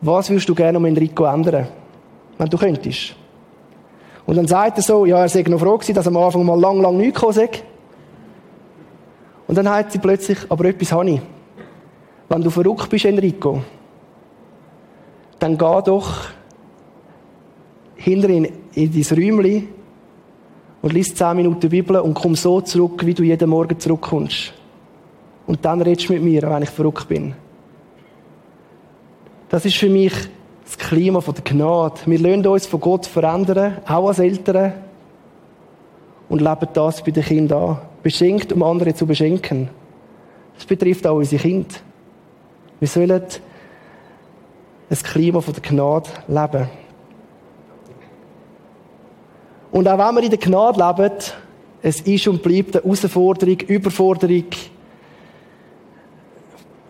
was 0.00 0.28
würdest 0.28 0.48
du 0.48 0.54
gerne 0.54 0.76
um 0.76 0.84
Enrico 0.84 1.24
ändern, 1.24 1.68
wenn 2.36 2.48
du 2.48 2.58
könntest? 2.58 3.14
Und 4.26 4.36
dann 4.36 4.46
sagt 4.46 4.78
er 4.78 4.82
so, 4.82 5.06
ja, 5.06 5.20
er 5.20 5.28
sei 5.28 5.42
noch 5.42 5.60
froh 5.60 5.78
gewesen, 5.78 5.94
dass 5.94 6.06
am 6.06 6.16
Anfang 6.16 6.44
mal 6.44 6.58
lang, 6.58 6.80
lang 6.80 6.96
nichts 6.96 7.14
gekommen 7.14 7.32
sei. 7.32 7.48
Und 9.46 9.56
dann 9.56 9.70
hat 9.70 9.92
sie 9.92 9.98
plötzlich, 9.98 10.38
aber 10.48 10.64
etwas 10.64 10.92
habe 10.92 11.10
ich. 11.10 11.20
Wenn 12.28 12.42
du 12.42 12.50
verrückt 12.50 12.90
bist, 12.90 13.04
Enrico, 13.04 13.62
dann 15.38 15.56
geh 15.56 15.82
doch 15.84 16.12
hinter 17.94 18.28
in, 18.28 18.48
in 18.74 18.92
dein 18.92 19.18
Räumchen 19.18 19.68
und 20.86 20.92
lies 20.92 21.12
zehn 21.16 21.34
Minuten 21.34 21.68
Bibel 21.68 21.96
und 21.96 22.14
komm 22.14 22.36
so 22.36 22.60
zurück, 22.60 23.04
wie 23.04 23.12
du 23.12 23.24
jeden 23.24 23.50
Morgen 23.50 23.76
zurückkommst. 23.76 24.52
Und 25.48 25.64
dann 25.64 25.82
redest 25.82 26.08
du 26.08 26.12
mit 26.12 26.22
mir, 26.22 26.42
wenn 26.42 26.62
ich 26.62 26.70
verrückt 26.70 27.08
bin. 27.08 27.34
Das 29.48 29.64
ist 29.64 29.78
für 29.78 29.88
mich 29.88 30.12
das 30.64 30.78
Klima 30.78 31.18
der 31.18 31.42
Gnade. 31.42 31.96
Wir 32.06 32.20
lassen 32.20 32.46
uns 32.46 32.66
von 32.66 32.78
Gott 32.78 33.04
verändern, 33.04 33.78
auch 33.84 34.06
als 34.06 34.20
Eltern. 34.20 34.74
Und 36.28 36.40
leben 36.40 36.68
das 36.72 37.02
bei 37.02 37.10
den 37.10 37.24
Kindern 37.24 37.62
an. 37.62 37.78
Beschenkt, 38.04 38.52
um 38.52 38.62
andere 38.62 38.94
zu 38.94 39.06
beschenken. 39.06 39.68
Das 40.54 40.66
betrifft 40.66 41.04
auch 41.04 41.16
unsere 41.16 41.42
Kinder. 41.42 41.74
Wir 42.78 42.86
sollen 42.86 43.22
ein 44.88 44.96
Klima 44.96 45.40
der 45.40 45.62
Gnade 45.68 46.10
leben. 46.28 46.68
Und 49.70 49.88
auch 49.88 49.98
wenn 49.98 50.14
wir 50.14 50.22
in 50.22 50.30
der 50.30 50.38
Gnade 50.38 50.78
leben, 50.78 51.12
es 51.82 52.00
ist 52.00 52.28
und 52.28 52.42
bleibt 52.42 52.74
eine 52.74 52.84
Herausforderung, 52.84 53.60
Überforderung, 53.60 54.44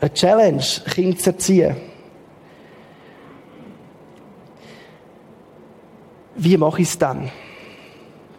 eine 0.01 0.15
Challenge, 0.15 0.65
Kinder 0.95 1.19
zu 1.19 1.31
erziehen. 1.31 1.77
Wie 6.37 6.57
mache 6.57 6.83
ich 6.83 6.89
es 6.89 6.99
dann? 6.99 7.31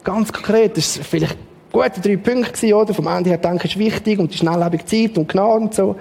Ganz 0.04 0.32
konkret, 0.32 0.78
das 0.78 0.97
ist 0.97 1.06
vielleicht 1.06 1.38
gute 1.71 2.00
drei 2.00 2.17
Punkte 2.17 2.76
oder? 2.76 2.93
Vom 2.93 3.08
Ende 3.08 3.32
her 3.32 3.39
denke 3.39 3.65
ich, 3.65 3.76
ist 3.76 3.80
wichtig 3.80 4.19
und 4.19 4.32
die 4.32 4.38
schnelllebige 4.38 4.86
Zeit 4.86 5.17
und 5.17 5.28
Gnade 5.28 5.62
und 5.62 5.73
so. 5.73 5.95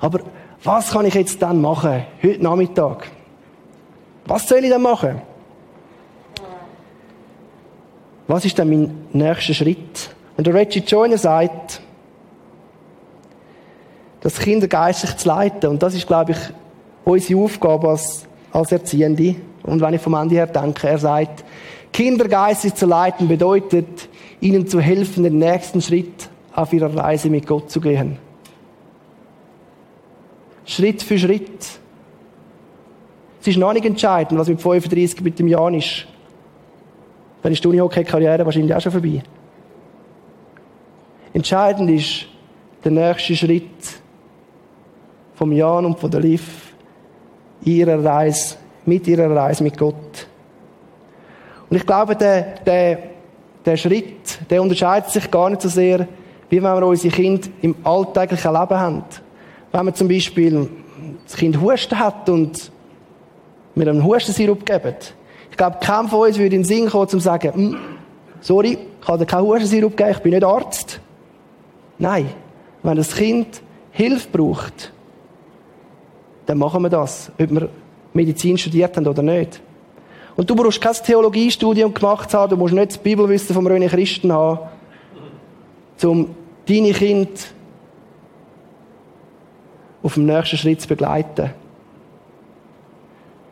Aber 0.00 0.20
was 0.62 0.90
kann 0.90 1.06
ich 1.06 1.14
jetzt 1.14 1.40
dann 1.40 1.60
machen, 1.60 2.04
heute 2.22 2.42
Nachmittag? 2.42 3.08
Was 4.26 4.48
soll 4.48 4.64
ich 4.64 4.70
dann 4.70 4.82
machen? 4.82 5.22
Was 8.28 8.44
ist 8.44 8.58
dann 8.58 8.68
mein 8.68 8.94
nächster 9.12 9.54
Schritt? 9.54 10.10
Und 10.36 10.46
der 10.46 10.54
Reggie 10.54 10.80
Joyner 10.80 11.18
sagt, 11.18 11.80
das 14.20 14.38
Kinder 14.38 14.68
geistlich 14.68 15.16
zu 15.16 15.28
leiten. 15.28 15.70
Und 15.70 15.82
das 15.82 15.94
ist, 15.94 16.06
glaube 16.06 16.32
ich, 16.32 16.38
unsere 17.04 17.40
Aufgabe 17.40 17.88
als, 17.88 18.26
als 18.52 18.70
Erziehende. 18.70 19.36
Und 19.62 19.80
wenn 19.80 19.94
ich 19.94 20.00
vom 20.00 20.14
Ende 20.14 20.34
her 20.34 20.46
denke, 20.46 20.88
er 20.88 20.98
sagt, 20.98 21.42
Kinder 21.90 22.28
geistlich 22.28 22.74
zu 22.74 22.84
leiten 22.84 23.28
bedeutet, 23.28 24.08
ihnen 24.40 24.68
zu 24.68 24.78
helfen, 24.78 25.24
den 25.24 25.38
nächsten 25.38 25.80
Schritt 25.80 26.28
auf 26.54 26.72
ihrer 26.72 26.94
Reise 26.94 27.30
mit 27.30 27.46
Gott 27.46 27.70
zu 27.70 27.80
gehen. 27.80 28.18
Schritt 30.66 31.02
für 31.02 31.18
Schritt. 31.18 31.80
Es 33.40 33.46
ist 33.46 33.56
noch 33.56 33.72
nicht 33.72 33.86
entscheidend, 33.86 34.38
was 34.38 34.48
mit 34.48 34.60
35 34.60 35.22
mit 35.22 35.38
dem 35.38 35.48
Jan 35.48 35.72
ist. 35.72 36.06
Dann 37.42 37.52
ist 37.52 37.62
die 37.62 37.68
Unihockey-Karriere 37.68 38.44
wahrscheinlich 38.44 38.74
auch 38.74 38.80
schon 38.80 38.92
vorbei. 38.92 39.22
Entscheidend 41.32 41.90
ist 41.90 42.26
der 42.84 42.92
nächste 42.92 43.36
Schritt 43.36 44.00
vom 45.34 45.52
Jan 45.52 45.84
und 45.84 45.98
von 45.98 46.10
der 46.10 46.20
Liv 46.20 46.72
ihrer 47.62 48.02
Reise, 48.04 48.56
mit 48.86 49.06
ihrer 49.06 49.34
Reise 49.34 49.62
mit 49.62 49.76
Gott. 49.76 50.26
Und 51.70 51.76
ich 51.76 51.86
glaube, 51.86 52.16
der, 52.16 52.54
der, 52.64 52.98
der 53.64 53.76
Schritt, 53.76 54.38
der 54.50 54.62
unterscheidet 54.62 55.10
sich 55.10 55.30
gar 55.30 55.50
nicht 55.50 55.62
so 55.62 55.68
sehr, 55.68 56.08
wie 56.48 56.62
wenn 56.62 56.62
wir 56.62 56.86
unsere 56.86 57.14
Kinder 57.14 57.46
im 57.60 57.76
alltäglichen 57.84 58.52
Leben 58.52 58.78
haben. 58.80 59.04
Wenn 59.70 59.84
man 59.84 59.94
zum 59.94 60.08
Beispiel 60.08 60.68
das 61.24 61.36
Kind 61.36 61.60
Husten 61.60 61.98
hat 61.98 62.28
und 62.28 62.72
wir 63.74 63.88
einem 63.88 64.04
Hustensirup 64.04 64.64
geben. 64.64 64.94
Ich 65.50 65.56
glaube, 65.56 65.78
kein 65.80 66.08
von 66.08 66.26
uns 66.26 66.38
würde 66.38 66.56
in 66.56 66.62
den 66.62 66.64
Sinn 66.64 66.88
kommen, 66.88 67.04
um 67.04 67.08
zu 67.08 67.18
sagen, 67.18 67.52
hm, 67.52 67.76
sorry, 68.40 68.78
ich 69.00 69.06
kann 69.06 69.18
dir 69.18 69.26
keinen 69.26 69.46
Hustensirup 69.46 69.96
geben, 69.96 70.10
ich 70.10 70.18
bin 70.18 70.32
nicht 70.32 70.44
Arzt. 70.44 71.00
Nein. 71.98 72.28
Wenn 72.82 72.96
das 72.96 73.14
Kind 73.14 73.60
Hilfe 73.90 74.28
braucht, 74.30 74.92
dann 76.46 76.58
machen 76.58 76.82
wir 76.82 76.88
das. 76.88 77.32
Ob 77.38 77.50
wir 77.50 77.68
Medizin 78.12 78.56
studiert 78.56 78.96
haben 78.96 79.06
oder 79.06 79.22
nicht. 79.22 79.60
Und 80.36 80.48
du 80.48 80.54
brauchst 80.54 80.80
kein 80.80 80.94
Theologiestudium 80.94 81.92
gemacht 81.92 82.32
haben, 82.32 82.50
du 82.50 82.56
musst 82.56 82.72
nicht 82.72 82.92
das 82.92 82.98
Bibelwissen 82.98 83.54
vom 83.54 83.66
Röne 83.66 83.88
Christen 83.88 84.32
haben, 84.32 84.60
um 86.04 86.34
deine 86.66 86.92
Kinder 86.92 87.30
auf 90.02 90.14
dem 90.14 90.26
nächsten 90.26 90.56
Schritt 90.56 90.80
zu 90.80 90.88
begleiten. 90.88 91.50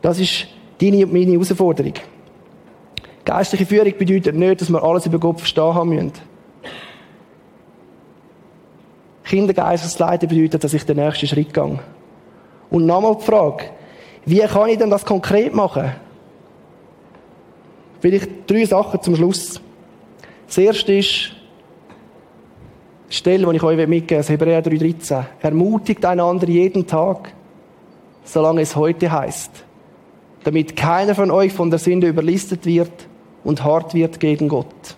Das 0.01 0.19
ist 0.19 0.47
deine 0.81 1.05
und 1.05 1.13
meine 1.13 1.31
Herausforderung. 1.31 1.93
Geistliche 3.25 3.65
Führung 3.65 3.93
bedeutet 3.97 4.35
nicht, 4.35 4.61
dass 4.61 4.69
wir 4.69 4.81
alles 4.81 5.05
über 5.05 5.19
Gott 5.19 5.39
verstehen 5.39 5.73
haben 5.73 5.89
müssen. 5.89 6.13
Kindergeistes 9.25 9.99
Leiden 9.99 10.29
bedeutet, 10.29 10.63
dass 10.63 10.73
ich 10.73 10.85
den 10.85 10.97
nächsten 10.97 11.27
Schritt 11.27 11.53
gehe. 11.53 11.79
Und 12.69 12.85
nochmal 12.85 13.17
die 13.17 13.25
Frage, 13.25 13.65
wie 14.25 14.39
kann 14.39 14.69
ich 14.69 14.77
denn 14.77 14.89
das 14.89 15.05
konkret 15.05 15.53
machen? 15.53 15.91
Vielleicht 17.99 18.49
drei 18.49 18.65
Sachen 18.65 19.01
zum 19.01 19.15
Schluss. 19.15 19.59
Das 20.45 20.57
erste 20.57 20.93
ist, 20.93 21.31
die 23.09 23.15
Stelle, 23.15 23.49
die 23.49 23.55
ich 23.55 23.63
euch 23.63 23.87
mitgeben 23.87 24.23
will, 24.23 24.33
Hebräer 24.33 24.63
3,13. 24.63 25.23
Ermutigt 25.41 26.05
einander 26.05 26.47
jeden 26.47 26.85
Tag, 26.87 27.33
solange 28.23 28.61
es 28.61 28.75
heute 28.75 29.11
heißt, 29.11 29.65
damit 30.47 30.77
keiner 30.77 31.13
von 31.13 31.29
euch 31.29 31.51
von 31.51 31.69
der 31.69 31.77
Sünde 31.77 32.07
überlistet 32.07 32.65
wird 32.65 32.89
und 33.43 33.65
hart 33.65 33.93
wird 33.93 34.17
gegen 34.17 34.47
Gott. 34.47 34.95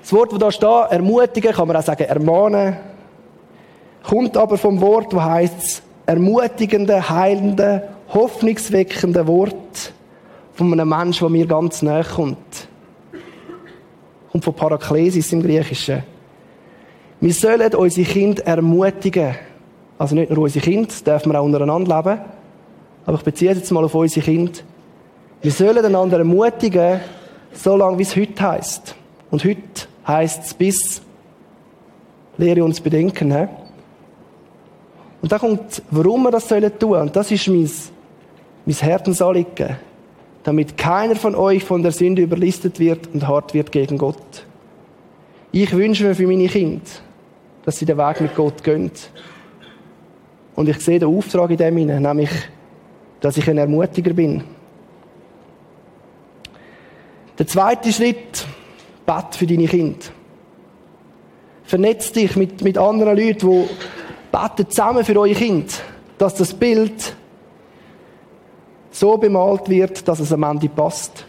Das 0.00 0.12
Wort, 0.12 0.30
das 0.30 0.38
da 0.38 0.84
steht, 0.84 0.92
ermutigen, 0.92 1.52
kann 1.52 1.66
man 1.66 1.76
auch 1.76 1.82
sagen, 1.82 2.04
ermahnen, 2.04 2.76
kommt 4.04 4.36
aber 4.36 4.56
vom 4.56 4.80
Wort, 4.80 5.12
wo 5.12 5.20
heißt 5.20 5.82
ermutigende, 6.06 7.10
heilende, 7.10 7.88
hoffnungsweckende 8.14 9.26
Wort 9.26 9.92
von 10.54 10.72
einem 10.72 10.88
Menschen, 10.88 11.24
der 11.24 11.30
mir 11.30 11.46
ganz 11.48 11.82
nahe 11.82 12.04
kommt. 12.04 12.68
Kommt 14.30 14.44
von 14.44 14.54
Paraklesis 14.54 15.32
im 15.32 15.42
Griechischen. 15.42 16.04
Wir 17.20 17.34
sollen 17.34 17.74
unsere 17.74 18.08
Kinder 18.08 18.46
ermutigen. 18.46 19.34
Also 19.98 20.14
nicht 20.14 20.30
nur 20.30 20.44
unsere 20.44 20.64
Kinder, 20.64 20.88
dürfen 21.04 21.32
wir 21.32 21.40
auch 21.40 21.44
untereinander 21.44 21.96
leben. 21.96 22.20
Aber 23.04 23.16
ich 23.18 23.24
beziehe 23.24 23.50
es 23.50 23.58
jetzt 23.58 23.72
mal 23.72 23.84
auf 23.84 23.94
unsere 23.94 24.24
Kinder. 24.24 24.52
Wir 25.42 25.50
sollen 25.50 25.84
einander 25.84 26.18
ermutigen, 26.18 27.00
so 27.52 27.76
lange 27.76 27.98
wie 27.98 28.02
es 28.02 28.16
heute 28.16 28.42
heisst. 28.42 28.94
Und 29.30 29.44
heute 29.44 29.60
heisst 30.06 30.44
es 30.44 30.54
bis 30.54 31.02
Lehre 32.36 32.62
uns 32.62 32.80
bedenken. 32.80 33.32
He? 33.32 33.48
Und 35.20 35.32
da 35.32 35.38
kommt, 35.38 35.82
warum 35.90 36.22
wir 36.22 36.30
das 36.30 36.46
tun 36.46 36.70
sollen. 36.80 37.02
Und 37.02 37.16
das 37.16 37.30
ist 37.30 37.48
mein, 37.48 37.68
mein 38.64 38.76
Herzensanliegen. 38.76 39.76
Damit 40.44 40.76
keiner 40.76 41.16
von 41.16 41.34
euch 41.34 41.64
von 41.64 41.82
der 41.82 41.92
Sünde 41.92 42.22
überlistet 42.22 42.78
wird 42.78 43.08
und 43.12 43.26
hart 43.26 43.54
wird 43.54 43.72
gegen 43.72 43.98
Gott. 43.98 44.46
Ich 45.50 45.74
wünsche 45.76 46.04
mir 46.04 46.14
für 46.14 46.26
meine 46.26 46.46
Kinder, 46.46 46.84
dass 47.64 47.78
sie 47.78 47.86
den 47.86 47.98
Weg 47.98 48.20
mit 48.20 48.34
Gott 48.34 48.62
gehen. 48.62 48.90
Und 50.58 50.68
ich 50.68 50.80
sehe 50.80 50.98
den 50.98 51.16
Auftrag 51.16 51.52
in 51.52 51.56
dem 51.56 51.76
hinein, 51.76 52.02
nämlich, 52.02 52.30
dass 53.20 53.36
ich 53.36 53.48
ein 53.48 53.58
Ermutiger 53.58 54.12
bin. 54.12 54.42
Der 57.38 57.46
zweite 57.46 57.92
Schritt, 57.92 58.44
bet 59.06 59.36
für 59.36 59.46
deine 59.46 59.68
Kinder. 59.68 60.04
Vernetz 61.62 62.10
dich 62.10 62.34
mit, 62.34 62.60
mit 62.64 62.76
anderen 62.76 63.16
Leuten, 63.16 63.38
die 63.38 63.68
Betet 64.32 64.72
zusammen 64.72 65.04
für 65.04 65.16
euer 65.20 65.32
Kind, 65.32 65.80
dass 66.18 66.34
das 66.34 66.52
Bild 66.52 67.14
so 68.90 69.16
bemalt 69.16 69.68
wird, 69.68 70.08
dass 70.08 70.18
es 70.18 70.32
am 70.32 70.42
Ende 70.42 70.68
passt. 70.68 71.24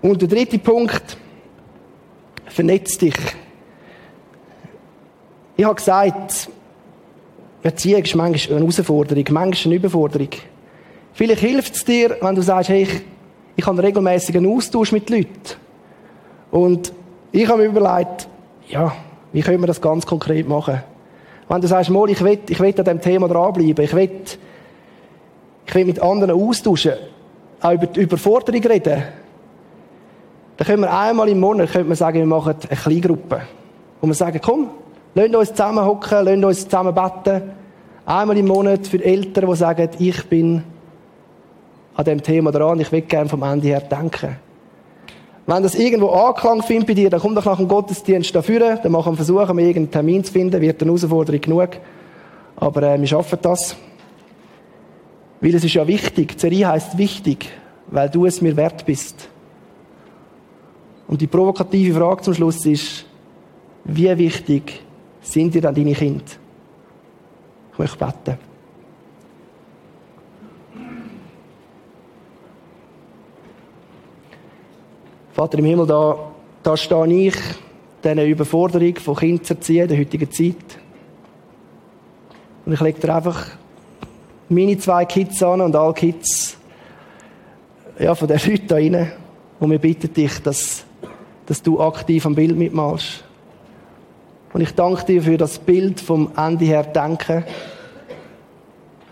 Und 0.00 0.22
der 0.22 0.28
dritte 0.28 0.58
Punkt, 0.58 1.18
vernetz 2.46 2.96
dich. 2.96 3.43
Ich 5.56 5.64
habe 5.64 5.76
gesagt, 5.76 6.48
Erziehung 7.62 8.02
ist 8.02 8.14
manchmal 8.16 8.56
eine 8.56 8.66
Herausforderung, 8.66 9.24
manchmal 9.30 9.72
eine 9.72 9.74
Überforderung. 9.76 10.28
Vielleicht 11.12 11.40
hilft 11.40 11.76
es 11.76 11.84
dir, 11.84 12.16
wenn 12.20 12.34
du 12.34 12.42
sagst, 12.42 12.70
hey, 12.70 12.82
ich, 12.82 13.02
ich 13.56 13.66
habe 13.66 13.80
einen 13.80 14.46
Austausch 14.46 14.90
mit 14.90 15.08
Leuten. 15.10 15.30
Und 16.50 16.92
ich 17.30 17.48
habe 17.48 17.62
mir 17.62 17.68
überlegt, 17.68 18.28
ja, 18.68 18.94
wie 19.32 19.42
können 19.42 19.60
wir 19.60 19.68
das 19.68 19.80
ganz 19.80 20.04
konkret 20.04 20.48
machen? 20.48 20.82
Wenn 21.48 21.60
du 21.60 21.68
sagst, 21.68 21.90
mal, 21.90 22.10
ich 22.10 22.22
will, 22.22 22.38
ich 22.48 22.58
will 22.58 22.74
an 22.76 22.84
diesem 22.84 23.00
Thema 23.00 23.28
dranbleiben, 23.28 23.84
ich 23.84 23.94
will, 23.94 24.10
ich 25.66 25.74
will 25.74 25.84
mit 25.84 26.02
anderen 26.02 26.32
austauschen, 26.32 26.94
auch 27.60 27.72
über 27.72 27.86
die 27.86 28.00
Überforderung 28.00 28.62
reden, 28.62 29.04
dann 30.56 30.66
können 30.66 30.82
wir 30.82 30.96
einmal 30.96 31.28
im 31.28 31.40
Monat 31.40 31.70
können 31.72 31.88
wir 31.88 31.96
sagen, 31.96 32.18
wir 32.18 32.26
machen 32.26 32.56
eine 32.68 32.76
Kleingruppe. 32.76 33.42
Und 34.00 34.08
wir 34.08 34.14
sagen, 34.14 34.40
komm, 34.42 34.68
lasst 35.14 35.34
uns 35.34 35.48
zusammen 35.50 35.84
hocken, 35.84 36.24
lasst 36.24 36.44
uns 36.44 36.64
zusammen 36.64 36.94
beten. 36.94 37.42
Einmal 38.06 38.36
im 38.36 38.46
Monat 38.46 38.86
für 38.86 39.02
Eltern, 39.02 39.48
die 39.48 39.56
sagen, 39.56 39.88
ich 39.98 40.24
bin 40.26 40.62
an 41.94 42.04
dem 42.04 42.22
Thema 42.22 42.50
dran, 42.50 42.80
ich 42.80 42.92
will 42.92 43.02
gerne 43.02 43.28
vom 43.28 43.42
Ende 43.42 43.68
her 43.68 43.80
denken. 43.80 44.36
Wenn 45.46 45.62
das 45.62 45.74
irgendwo 45.74 46.08
Anklang 46.08 46.62
findet 46.62 46.86
bei 46.88 46.94
dir, 46.94 47.10
dann 47.10 47.20
komm 47.20 47.34
doch 47.34 47.44
nach 47.44 47.58
dem 47.58 47.68
Gottesdienst 47.68 48.34
dafür, 48.34 48.76
dann 48.76 48.92
machen 48.92 49.12
wir 49.12 49.16
versuchen, 49.16 49.56
wir 49.56 49.64
irgendeinen 49.64 49.90
Termin 49.90 50.24
zu 50.24 50.32
finden, 50.32 50.60
wird 50.60 50.80
eine 50.80 50.90
Herausforderung 50.90 51.40
genug. 51.40 51.68
Aber 52.56 52.82
äh, 52.82 52.98
wir 52.98 53.06
schaffen 53.06 53.38
das. 53.42 53.76
Weil 55.40 55.54
es 55.54 55.64
ist 55.64 55.74
ja 55.74 55.86
wichtig, 55.86 56.40
Serie 56.40 56.68
heißt 56.68 56.96
wichtig, 56.96 57.50
weil 57.88 58.08
du 58.08 58.24
es 58.24 58.40
mir 58.40 58.56
wert 58.56 58.86
bist. 58.86 59.28
Und 61.06 61.20
die 61.20 61.26
provokative 61.26 61.98
Frage 61.98 62.22
zum 62.22 62.34
Schluss 62.34 62.64
ist, 62.64 63.04
wie 63.84 64.16
wichtig 64.16 64.83
Sind 65.24 65.54
ihr 65.54 65.62
dann 65.62 65.74
deine 65.74 65.94
Kinder? 65.94 66.22
Ich 67.72 67.78
möchte 67.78 67.96
beten. 67.96 68.38
Vater 75.32 75.58
im 75.58 75.64
Himmel, 75.64 75.86
da, 75.86 76.16
da 76.62 76.76
stehe 76.76 77.28
ich, 77.28 77.34
diese 78.04 78.22
Überforderung 78.24 78.94
von 78.96 79.16
Kindern 79.16 79.44
zu 79.44 79.54
erziehen 79.54 79.82
in 79.82 79.88
der 79.88 79.98
heutigen 79.98 80.30
Zeit. 80.30 80.78
Und 82.64 82.72
ich 82.74 82.80
lege 82.80 83.00
dir 83.00 83.16
einfach 83.16 83.46
meine 84.48 84.78
zwei 84.78 85.04
Kids 85.06 85.42
an 85.42 85.62
und 85.62 85.74
alle 85.74 85.94
Kids 85.94 86.56
ja, 87.98 88.14
von 88.14 88.28
den 88.28 88.38
Leuten 88.46 88.68
da 88.68 88.74
rein. 88.76 89.12
Und 89.58 89.70
wir 89.70 89.78
bitten 89.78 90.12
dich, 90.12 90.38
dass, 90.40 90.84
dass 91.46 91.62
du 91.62 91.80
aktiv 91.80 92.24
am 92.26 92.34
Bild 92.34 92.56
mitmachst. 92.56 93.24
Und 94.54 94.60
ich 94.60 94.72
danke 94.74 95.04
dir 95.04 95.20
für 95.20 95.36
das 95.36 95.58
Bild 95.58 96.00
vom 96.00 96.30
Ende 96.36 96.64
her 96.64 96.84
denken. 96.84 97.42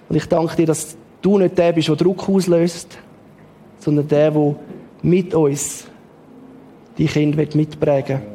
Und 0.08 0.16
ich 0.16 0.26
danke 0.28 0.54
dir, 0.54 0.66
dass 0.66 0.96
du 1.20 1.36
nicht 1.36 1.58
der 1.58 1.72
bist, 1.72 1.88
der 1.88 1.96
Druck 1.96 2.28
auslöst, 2.28 2.96
sondern 3.80 4.06
der, 4.06 4.30
der 4.30 4.54
mit 5.02 5.34
uns 5.34 5.88
die 6.96 7.06
Kinder 7.06 7.44
mitprägen 7.54 8.20
will. 8.20 8.26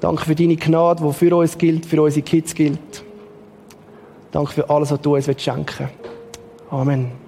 Danke 0.00 0.24
für 0.24 0.34
deine 0.34 0.56
Gnade, 0.56 1.04
die 1.04 1.12
für 1.12 1.36
uns 1.36 1.58
gilt, 1.58 1.84
für 1.84 2.02
unsere 2.02 2.22
Kids 2.22 2.54
gilt. 2.54 3.04
Danke 4.30 4.52
für 4.52 4.70
alles, 4.70 4.90
was 4.90 5.00
du 5.02 5.14
uns 5.14 5.26
schenken 5.26 5.74
willst. 5.78 5.92
Amen. 6.70 7.21